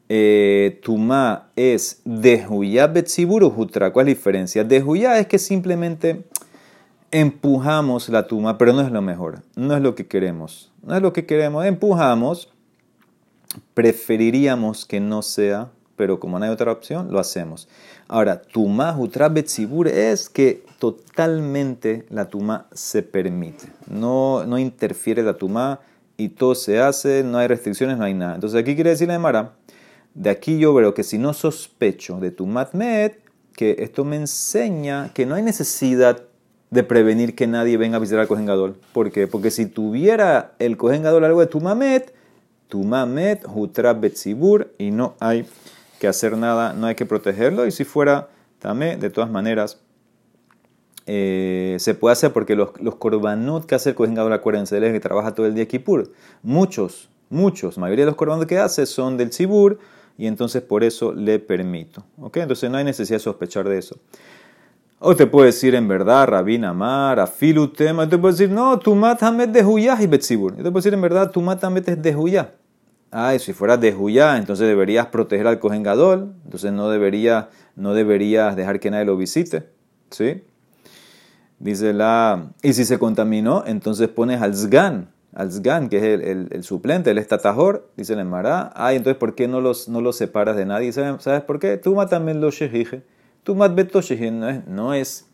eh, 0.09 0.79
Tumá 0.83 1.51
es 1.55 2.01
de 2.05 2.45
Huyá 2.47 2.87
Betzibur 2.87 3.43
o 3.43 3.51
Jutra, 3.51 3.93
¿cuál 3.93 4.07
es 4.07 4.13
la 4.13 4.17
diferencia? 4.17 4.63
De 4.63 4.81
Huyá 4.81 5.19
es 5.19 5.27
que 5.27 5.37
simplemente 5.37 6.23
empujamos 7.13 8.09
la 8.09 8.25
tuma, 8.25 8.57
pero 8.57 8.73
no 8.73 8.81
es 8.81 8.91
lo 8.91 9.01
mejor, 9.03 9.43
no 9.55 9.75
es 9.75 9.83
lo 9.83 9.93
que 9.93 10.07
queremos, 10.07 10.71
no 10.81 10.95
es 10.95 11.01
lo 11.01 11.13
que 11.13 11.27
queremos, 11.27 11.63
empujamos, 11.63 12.49
preferiríamos 13.75 14.87
que 14.87 14.99
no 14.99 15.21
sea, 15.21 15.69
pero 15.95 16.19
como 16.19 16.39
no 16.39 16.45
hay 16.45 16.51
otra 16.51 16.71
opción, 16.71 17.11
lo 17.11 17.19
hacemos. 17.19 17.69
Ahora, 18.07 18.41
tuma 18.41 18.97
utra 18.97 19.29
betzibur 19.29 19.87
es 19.87 20.27
que 20.27 20.65
totalmente 20.79 22.07
la 22.09 22.29
tuma 22.29 22.65
se 22.73 23.03
permite, 23.03 23.67
no, 23.87 24.43
no 24.47 24.57
interfiere 24.57 25.21
la 25.21 25.35
tuma 25.35 25.81
y 26.17 26.29
todo 26.29 26.55
se 26.55 26.81
hace, 26.81 27.23
no 27.23 27.37
hay 27.37 27.47
restricciones, 27.47 27.99
no 27.99 28.05
hay 28.05 28.15
nada. 28.15 28.33
Entonces 28.33 28.59
aquí 28.59 28.73
quiere 28.73 28.89
decir 28.89 29.07
la 29.07 29.13
Emara, 29.13 29.53
de 30.15 30.31
aquí 30.31 30.57
yo 30.57 30.73
veo 30.73 30.95
que 30.95 31.03
si 31.03 31.19
no 31.19 31.33
sospecho 31.33 32.19
de 32.19 32.31
tu 32.31 32.47
matmet, 32.47 33.21
que 33.55 33.75
esto 33.77 34.03
me 34.03 34.15
enseña 34.15 35.11
que 35.13 35.27
no 35.27 35.35
hay 35.35 35.43
necesidad 35.43 36.23
de 36.73 36.83
prevenir 36.83 37.35
que 37.35 37.45
nadie 37.45 37.77
venga 37.77 37.97
a 37.97 37.99
visitar 37.99 38.21
al 38.21 38.27
Kohen 38.27 38.47
¿Por 38.93 39.11
qué? 39.11 39.27
Porque 39.27 39.51
si 39.51 39.67
tuviera 39.67 40.53
el 40.57 40.75
Kohen 40.75 41.05
algo 41.05 41.39
de 41.39 41.45
Tumamet, 41.45 42.15
Tumamet, 42.67 43.45
Hutra 43.47 43.93
Betzibur, 43.93 44.73
y 44.79 44.89
no 44.89 45.13
hay 45.19 45.45
que 45.99 46.07
hacer 46.07 46.35
nada, 46.35 46.73
no 46.73 46.87
hay 46.87 46.95
que 46.95 47.05
protegerlo. 47.05 47.67
Y 47.67 47.71
si 47.71 47.83
fuera 47.83 48.29
Tamé, 48.57 48.97
de 48.97 49.11
todas 49.11 49.29
maneras, 49.29 49.81
eh, 51.05 51.75
se 51.79 51.93
puede 51.93 52.13
hacer 52.13 52.33
porque 52.33 52.55
los, 52.55 52.69
los 52.81 52.95
korbanot 52.95 53.67
que 53.67 53.75
hace 53.75 53.89
el 53.89 53.95
Kohen 53.95 54.15
Gadol, 54.15 54.33
acuérdense, 54.33 54.75
él 54.75 54.83
es 54.85 54.93
que 54.93 54.99
trabaja 54.99 55.35
todo 55.35 55.45
el 55.45 55.53
día 55.53 55.67
Kippur. 55.67 56.11
Muchos, 56.41 57.09
muchos, 57.29 57.77
mayoría 57.77 58.05
de 58.05 58.11
los 58.11 58.15
korbanot 58.15 58.47
que 58.47 58.57
hace 58.57 58.87
son 58.87 59.15
del 59.17 59.29
Tzibur, 59.29 59.77
y 60.17 60.25
entonces 60.25 60.63
por 60.63 60.83
eso 60.83 61.13
le 61.13 61.37
permito. 61.37 62.03
¿Ok? 62.19 62.37
Entonces 62.37 62.71
no 62.71 62.77
hay 62.77 62.83
necesidad 62.83 63.17
de 63.17 63.23
sospechar 63.23 63.69
de 63.69 63.77
eso. 63.77 63.97
O 65.05 65.17
te 65.17 65.27
puede 65.27 65.47
decir 65.47 65.75
en 65.75 65.85
verdad, 65.85 66.29
Rabin 66.29 66.63
Amar, 66.63 67.19
Afilu 67.19 67.67
Tema. 67.67 68.07
Te 68.07 68.17
puede 68.17 68.35
decir, 68.35 68.49
no, 68.49 68.79
tu 68.79 68.95
matamet 68.95 69.51
de 69.51 69.61
Huyah 69.61 70.01
y 70.01 70.07
Betzibur. 70.07 70.55
Te 70.55 70.61
puedo 70.61 70.75
decir 70.75 70.93
en 70.93 71.01
verdad, 71.01 71.29
tu 71.29 71.41
matamet 71.41 71.89
es 71.89 72.01
de 72.01 72.15
Huyah. 72.15 72.51
Ay, 73.11 73.39
si 73.39 73.51
fuera 73.51 73.75
de 73.75 73.93
Huyah, 73.93 74.37
entonces 74.37 74.65
deberías 74.65 75.07
proteger 75.07 75.45
al 75.47 75.59
Kohen 75.59 75.83
Gadol. 75.83 76.33
Entonces 76.45 76.71
no, 76.71 76.89
no 77.75 77.93
deberías 77.93 78.55
dejar 78.55 78.79
que 78.79 78.91
nadie 78.91 79.03
lo 79.03 79.17
visite. 79.17 79.67
¿Sí? 80.09 80.45
Dice 81.59 81.91
la. 81.91 82.53
Y 82.61 82.71
si 82.71 82.85
se 82.85 82.97
contaminó, 82.97 83.65
entonces 83.67 84.07
pones 84.07 84.41
al 84.41 84.55
Zgan. 84.55 85.09
Al 85.33 85.51
Zgan, 85.51 85.89
que 85.89 85.97
es 85.97 86.03
el, 86.03 86.63
suplente, 86.63 87.11
el 87.11 87.17
estatajor. 87.17 87.89
Dice 87.97 88.13
el 88.13 88.23
Mará. 88.23 88.71
Ay, 88.73 88.95
entonces 88.95 89.19
¿por 89.19 89.35
qué 89.35 89.49
no 89.49 89.59
los, 89.59 89.89
no 89.89 89.99
los 89.99 90.15
separas 90.15 90.55
de 90.55 90.65
nadie? 90.65 90.93
¿Sabes, 90.93 91.41
por 91.41 91.59
qué? 91.59 91.75
Tú 91.75 91.93
matamet 91.93 92.37
lo 92.37 92.51
shehije. 92.51 93.03
Tumat 93.43 93.75
betoshehin 93.75 94.63
no 94.67 94.93
es, 94.93 95.27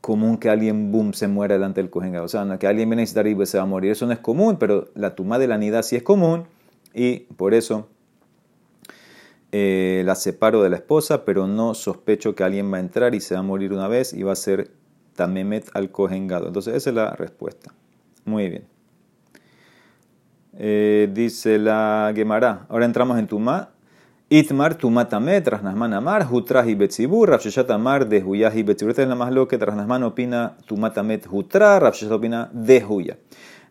común 0.00 0.38
que 0.38 0.48
alguien 0.48 0.90
boom 0.90 1.12
se 1.12 1.28
muera 1.28 1.54
delante 1.54 1.80
del 1.80 1.90
Kohen 1.90 2.16
O 2.16 2.28
sea, 2.28 2.58
que 2.58 2.66
alguien 2.66 2.88
viene 2.88 3.02
a 3.02 3.04
y 3.04 3.46
se 3.46 3.58
va 3.58 3.64
a 3.64 3.66
morir. 3.66 3.92
Eso 3.92 4.06
no 4.06 4.12
es 4.12 4.18
común, 4.18 4.56
pero 4.58 4.88
la 4.94 5.14
tuma 5.14 5.38
de 5.38 5.46
la 5.46 5.58
nidad 5.58 5.82
sí 5.82 5.96
es 5.96 6.02
común 6.02 6.44
y 6.94 7.20
por 7.36 7.54
eso 7.54 7.88
eh, 9.52 10.02
la 10.04 10.14
separo 10.14 10.62
de 10.62 10.70
la 10.70 10.76
esposa, 10.76 11.24
pero 11.24 11.46
no 11.46 11.74
sospecho 11.74 12.34
que 12.34 12.44
alguien 12.44 12.72
va 12.72 12.78
a 12.78 12.80
entrar 12.80 13.14
y 13.14 13.20
se 13.20 13.34
va 13.34 13.40
a 13.40 13.44
morir 13.44 13.72
una 13.72 13.88
vez 13.88 14.12
y 14.12 14.22
va 14.22 14.32
a 14.32 14.36
ser 14.36 14.70
tamemet 15.14 15.68
al 15.74 15.90
Kohen 15.90 16.30
Entonces, 16.30 16.74
esa 16.74 16.90
es 16.90 16.96
la 16.96 17.10
respuesta. 17.14 17.72
Muy 18.24 18.48
bien. 18.48 18.64
Eh, 20.54 21.08
dice 21.12 21.58
la 21.58 22.12
Gemara. 22.14 22.66
Ahora 22.68 22.84
entramos 22.84 23.18
en 23.18 23.26
Tumá 23.26 23.70
Itmar 24.32 24.78
tumatame, 24.78 25.40
trasnasman 25.40 25.92
amar, 25.92 26.22
hutrahi 26.22 26.76
betzibur, 26.76 27.30
rafsheshat 27.30 27.68
amar 27.68 28.08
de 28.08 28.20
huyahi 28.22 28.62
betzibur. 28.62 28.90
Esta 28.90 29.02
es 29.02 29.08
la 29.08 29.16
más 29.16 29.32
loca, 29.32 29.58
trasnasman 29.58 30.04
opina 30.04 30.56
tumatamet 30.66 31.26
hutra, 31.26 31.80
rafsheshat 31.80 32.12
opina 32.12 32.48
de 32.52 32.80
huya. 32.80 33.18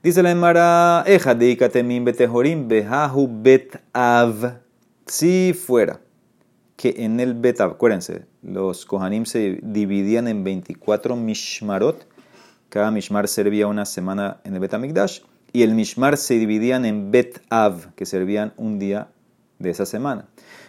Dice 0.04 0.22
la 0.22 0.32
Emara, 0.32 1.06
eja 1.08 1.34
de 1.34 1.52
ikatemim 1.52 2.04
betejorim 2.04 2.67
behahu 2.67 3.26
bet 3.41 3.80
av. 3.93 4.60
Si 5.06 5.54
fuera 5.54 6.02
que 6.76 6.93
en 7.06 7.22
el 7.22 7.36
betav, 7.36 7.72
acuérdense, 7.72 8.26
los 8.43 8.86
kohanim 8.86 9.26
se 9.26 9.60
dividían 9.63 10.28
en 10.28 10.43
24 10.43 11.15
mishmarot, 11.15 12.06
cada 12.67 12.91
mishmar 12.91 13.30
servía 13.30 13.67
una 13.67 13.86
semana 13.86 14.41
en 14.43 14.56
el 14.56 14.60
betamigdash, 14.60 15.22
y 15.54 15.63
el 15.63 15.74
mishmar 15.74 16.17
se 16.17 16.34
dividían 16.34 16.84
en 16.84 17.12
bet 17.12 17.41
av, 17.50 17.93
que 17.95 18.06
servían 18.06 18.52
un 18.58 18.78
día 18.78 19.08
de 19.60 19.69
esa 19.69 19.86
semana. 19.86 20.26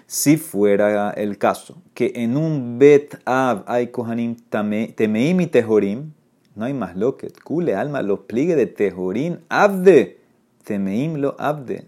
Si 0.07 0.37
fuera 0.37 1.11
el 1.12 1.38
caso 1.38 1.81
que 1.94 2.12
en 2.16 2.37
un 2.37 2.79
Bet 2.79 3.20
Av 3.24 3.62
hay 3.66 3.88
Kohanim 3.88 4.37
Temeim 4.37 5.40
y 5.40 5.46
Tejorim, 5.46 6.12
no 6.57 6.64
hay 6.64 6.74
más 6.74 6.96
lo 6.96 7.16
que 7.16 7.31
cule 7.44 7.76
alma, 7.76 8.03
los 8.03 8.20
pliegues 8.20 8.57
de 8.57 8.66
Tejorim, 8.66 9.38
Abde, 9.48 10.18
Temeim 10.64 11.14
lo 11.14 11.37
Abde. 11.38 11.85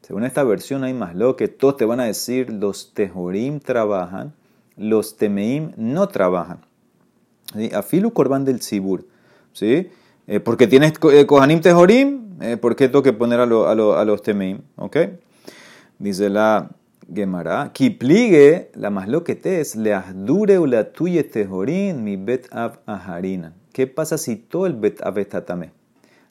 Según 0.00 0.24
esta 0.24 0.42
versión 0.42 0.84
hay 0.84 0.94
más 0.94 1.14
lo 1.14 1.36
que 1.36 1.48
todos 1.48 1.76
te 1.76 1.84
van 1.84 2.00
a 2.00 2.04
decir 2.04 2.50
los 2.50 2.94
Tejorim 2.94 3.60
trabajan, 3.60 4.32
los 4.76 5.16
Temeim 5.16 5.72
no 5.76 6.08
trabajan. 6.08 6.60
Afilu 7.74 8.12
Korban 8.12 8.44
del 8.44 8.60
Sibur, 8.62 9.06
¿sí? 9.52 9.90
Eh, 10.26 10.40
porque 10.40 10.66
tienes 10.66 10.94
eh, 11.12 11.26
Kohanim 11.26 11.60
Tejorim, 11.60 12.40
eh, 12.40 12.56
¿por 12.56 12.74
qué 12.74 12.88
tengo 12.88 13.02
que 13.02 13.12
poner 13.12 13.40
a, 13.40 13.44
a, 13.44 14.00
a 14.00 14.04
los 14.04 14.22
Temeim? 14.22 14.60
¿Ok? 14.76 14.96
Dice 15.98 16.28
la 16.28 16.68
Gemara, 17.12 17.70
Kipligue, 17.72 18.70
la 18.74 18.90
más 18.90 19.08
lo 19.08 19.24
que 19.24 19.34
te 19.34 19.60
es, 19.60 19.76
le 19.76 19.94
azdure 19.94 20.58
u 20.58 20.66
la 20.66 20.92
tuye 20.92 21.22
tejorin 21.22 22.02
mi 22.04 22.16
bet 22.16 22.48
av 22.52 22.80
aharina. 22.84 23.54
¿Qué 23.72 23.86
pasa 23.86 24.18
si 24.18 24.36
todo 24.36 24.66
el 24.66 24.74
bet 24.74 25.00
av 25.02 25.18
está 25.18 25.44
tamé? 25.44 25.72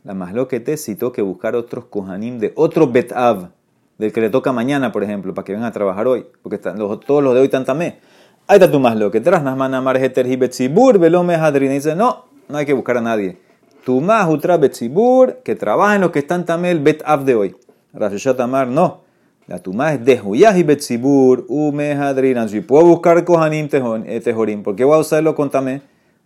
La 0.04 0.14
más 0.14 0.34
lo 0.34 0.48
que 0.48 0.60
te 0.60 0.78
tengo 0.78 1.12
que 1.12 1.24
buscar 1.24 1.56
otros 1.56 1.86
kohanim 1.86 2.38
de 2.38 2.52
otro 2.56 2.88
bet 2.88 3.12
av, 3.14 3.50
del 3.98 4.12
que 4.12 4.22
le 4.22 4.30
toca 4.30 4.52
mañana, 4.52 4.92
por 4.92 5.04
ejemplo, 5.04 5.34
para 5.34 5.46
que 5.46 5.54
vengan 5.54 5.70
a 5.70 5.72
trabajar 5.72 6.06
hoy, 6.08 6.28
porque 6.44 6.58
están, 6.58 6.78
los, 6.78 7.00
todos 7.00 7.24
los 7.24 7.34
de 7.34 7.40
hoy 7.40 7.46
están 7.46 7.66
tamé. 7.66 8.00
Ahí 8.46 8.58
está 8.58 8.70
tu 8.70 8.80
más 8.80 8.96
lo 8.96 9.10
que 9.10 9.22
tras 9.22 9.42
nasman 9.42 9.74
amar 9.74 9.98
heter 9.98 10.28
hi 10.28 10.36
betzibur 10.36 11.00
velome 11.00 11.36
hadrin. 11.36 11.72
Dice, 11.72 11.96
no, 11.96 12.26
no 12.48 12.58
hay 12.58 12.66
que 12.68 12.74
buscar 12.74 12.98
a 12.98 13.02
nadie. 13.02 13.40
Tu 13.84 14.02
más 14.02 14.30
utra 14.30 14.58
betzibur, 14.58 15.38
que 15.44 15.56
trabajen 15.56 16.02
los 16.02 16.12
que 16.12 16.20
están 16.20 16.46
tamé 16.46 16.70
el 16.70 16.82
bet 16.82 17.02
av 17.06 17.26
de 17.26 17.34
hoy. 17.34 17.56
Rashashat 17.94 18.40
amar, 18.42 18.68
no. 18.68 19.05
La 19.48 19.60
tumá 19.60 19.94
es 19.94 20.04
de 20.04 20.20
Huyah 20.22 20.58
y 20.58 20.64
Betzibur, 20.64 21.46
Umehadrinan. 21.48 22.50
Si 22.50 22.62
puedo 22.62 22.86
buscar 22.86 23.24
Kohanim 23.24 23.70
eh, 24.06 24.22
Tejorim, 24.24 24.64
¿por 24.64 24.76
qué 24.76 24.84
voy 24.84 24.96
a 24.96 25.00
usarlo 25.00 25.36
con 25.36 25.50
Tamé? 25.50 25.82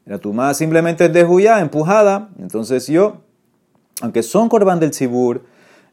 La 0.06 0.18
tumá 0.18 0.54
simplemente 0.54 1.06
es 1.06 1.14
de 1.14 1.24
Huyah, 1.24 1.60
empujada. 1.60 2.30
Entonces 2.40 2.88
yo 2.88 3.18
aunque 4.02 4.24
son 4.24 4.50
Corban 4.50 4.80
del 4.80 4.92
Tzibur, 4.92 5.44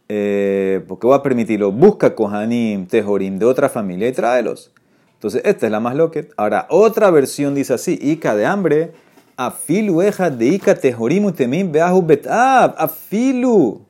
eh, 0.09 0.85
porque 0.87 1.07
va 1.07 1.17
a 1.17 1.23
permitirlo, 1.23 1.73
busca 1.73 2.15
Kohanim, 2.15 2.87
Tejorim 2.87 3.39
de 3.39 3.47
otra 3.47 3.69
familia 3.69 4.09
y 4.09 4.13
tráelos. 4.13 4.73
Entonces, 5.15 5.43
esta 5.45 5.67
es 5.67 5.73
la 5.73 5.81
más 5.81 5.97
loquet. 5.97 6.33
Ahora, 6.37 6.67
otra 6.71 7.11
versión 7.11 7.55
dice 7.55 7.75
así: 7.75 7.99
Ica 8.01 8.37
de 8.37 8.47
hambre, 8.47 8.93
afilu 9.37 10.03
eja 10.03 10.31
de 10.31 10.47
Ica 10.47 10.75
Tejorim 10.75 11.25
utemim 11.25 11.73
beahu 11.73 12.03
betab, 12.03 12.75
afilu. 12.79 13.86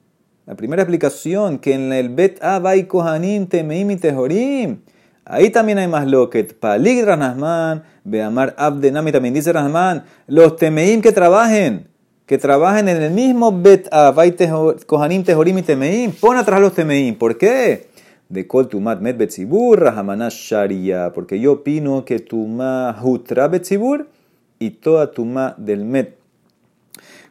La 0.46 0.54
primera 0.54 0.82
explicación, 0.82 1.59
que 1.59 1.74
en 1.74 1.92
el 1.92 2.09
bet 2.09 2.38
hay 2.42 2.85
Kohanim, 2.85 3.48
Temeim 3.48 3.90
y 3.90 3.96
Tejorim. 3.96 4.78
Ahí 5.24 5.50
también 5.50 5.78
hay 5.78 5.88
más 5.88 6.06
loquet. 6.06 6.56
Palig 6.59 7.04
Ranasman, 7.04 7.82
Beamar 8.04 8.54
Abdenami 8.56 9.11
también 9.11 9.35
dice 9.35 9.52
Ranasman, 9.52 10.04
los 10.28 10.54
Temeim 10.56 11.02
que 11.02 11.11
trabajen 11.11 11.88
que 12.26 12.38
trabajen 12.38 12.88
en 12.88 13.02
el 13.02 13.12
mismo 13.12 13.52
Bet 13.52 13.88
Avay 13.92 14.35
Kohanim 14.87 15.22
Tejorim 15.22 15.59
y 15.59 15.62
Temeim, 15.62 16.12
pon 16.12 16.37
atrás 16.37 16.61
los 16.61 16.74
Temeim. 16.74 17.16
¿Por 17.16 17.38
qué? 17.38 17.88
De 18.28 18.46
Kol 18.46 18.68
Tumat 18.68 19.00
Met 19.00 19.16
Betzibur, 19.16 19.80
Rahamana 19.80 20.28
Sharia. 20.30 21.12
Porque 21.12 21.38
yo 21.38 21.52
opino 21.52 22.04
que 22.04 22.18
Tuma 22.18 22.96
Hutra 23.00 23.46
Betzibur 23.46 24.09
y 24.59 24.70
toda 24.70 25.12
Tuma 25.12 25.54
del 25.56 25.85
Met. 25.85 26.16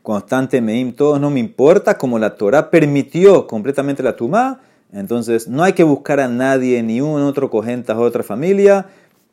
Constante 0.05 0.61
Meim, 0.61 0.93
todos 0.93 1.19
no 1.19 1.31
me 1.31 1.41
importa, 1.41 1.97
como 1.97 2.19
la 2.19 2.35
Torah 2.35 2.69
permitió 2.69 3.47
completamente 3.47 4.03
la 4.03 4.15
Tuma, 4.15 4.61
entonces 4.93 5.47
no 5.47 5.63
hay 5.63 5.73
que 5.73 5.83
buscar 5.83 6.19
a 6.19 6.29
nadie, 6.29 6.81
ni 6.83 7.01
un 7.01 7.23
otro 7.23 7.49
cogentas, 7.49 7.97
otra 7.97 8.23
familia, 8.23 8.85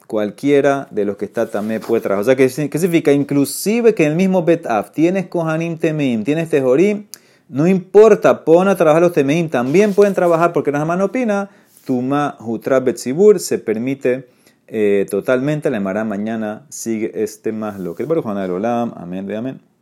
cualquiera 0.06 0.88
de 0.90 1.04
los 1.04 1.16
que 1.16 1.26
está 1.26 1.46
también 1.46 1.80
puede 1.80 2.00
trabajar. 2.00 2.22
O 2.22 2.24
sea, 2.24 2.36
¿qué, 2.36 2.48
significa? 2.48 3.12
Inclusive 3.12 3.94
que 3.94 4.06
el 4.06 4.16
mismo 4.16 4.44
Betaf 4.44 4.90
tienes 4.90 5.26
Kohanim 5.26 5.76
Temeim, 5.76 6.24
tienes 6.24 6.48
Tejorim, 6.48 7.04
no 7.48 7.66
importa, 7.66 8.44
pon 8.44 8.66
a 8.66 8.74
trabajar 8.74 9.02
los 9.02 9.12
Temeim, 9.12 9.50
también 9.50 9.94
pueden 9.94 10.14
trabajar 10.14 10.52
porque 10.52 10.72
la 10.72 10.84
no 10.84 11.04
opina, 11.04 11.50
Tuma 11.86 12.36
Hutra 12.40 12.80
Betzibur 12.80 13.38
se 13.40 13.58
permite 13.58 14.26
eh, 14.68 15.06
totalmente, 15.10 15.68
la 15.68 15.76
Emara 15.76 16.04
mañana 16.04 16.64
sigue 16.70 17.12
este 17.22 17.52
más 17.52 17.78
lo 17.78 17.94
que 17.94 18.04
es 18.04 18.08
Olam, 18.08 18.94
amén 18.96 19.26
de 19.26 19.36
amén. 19.36 19.60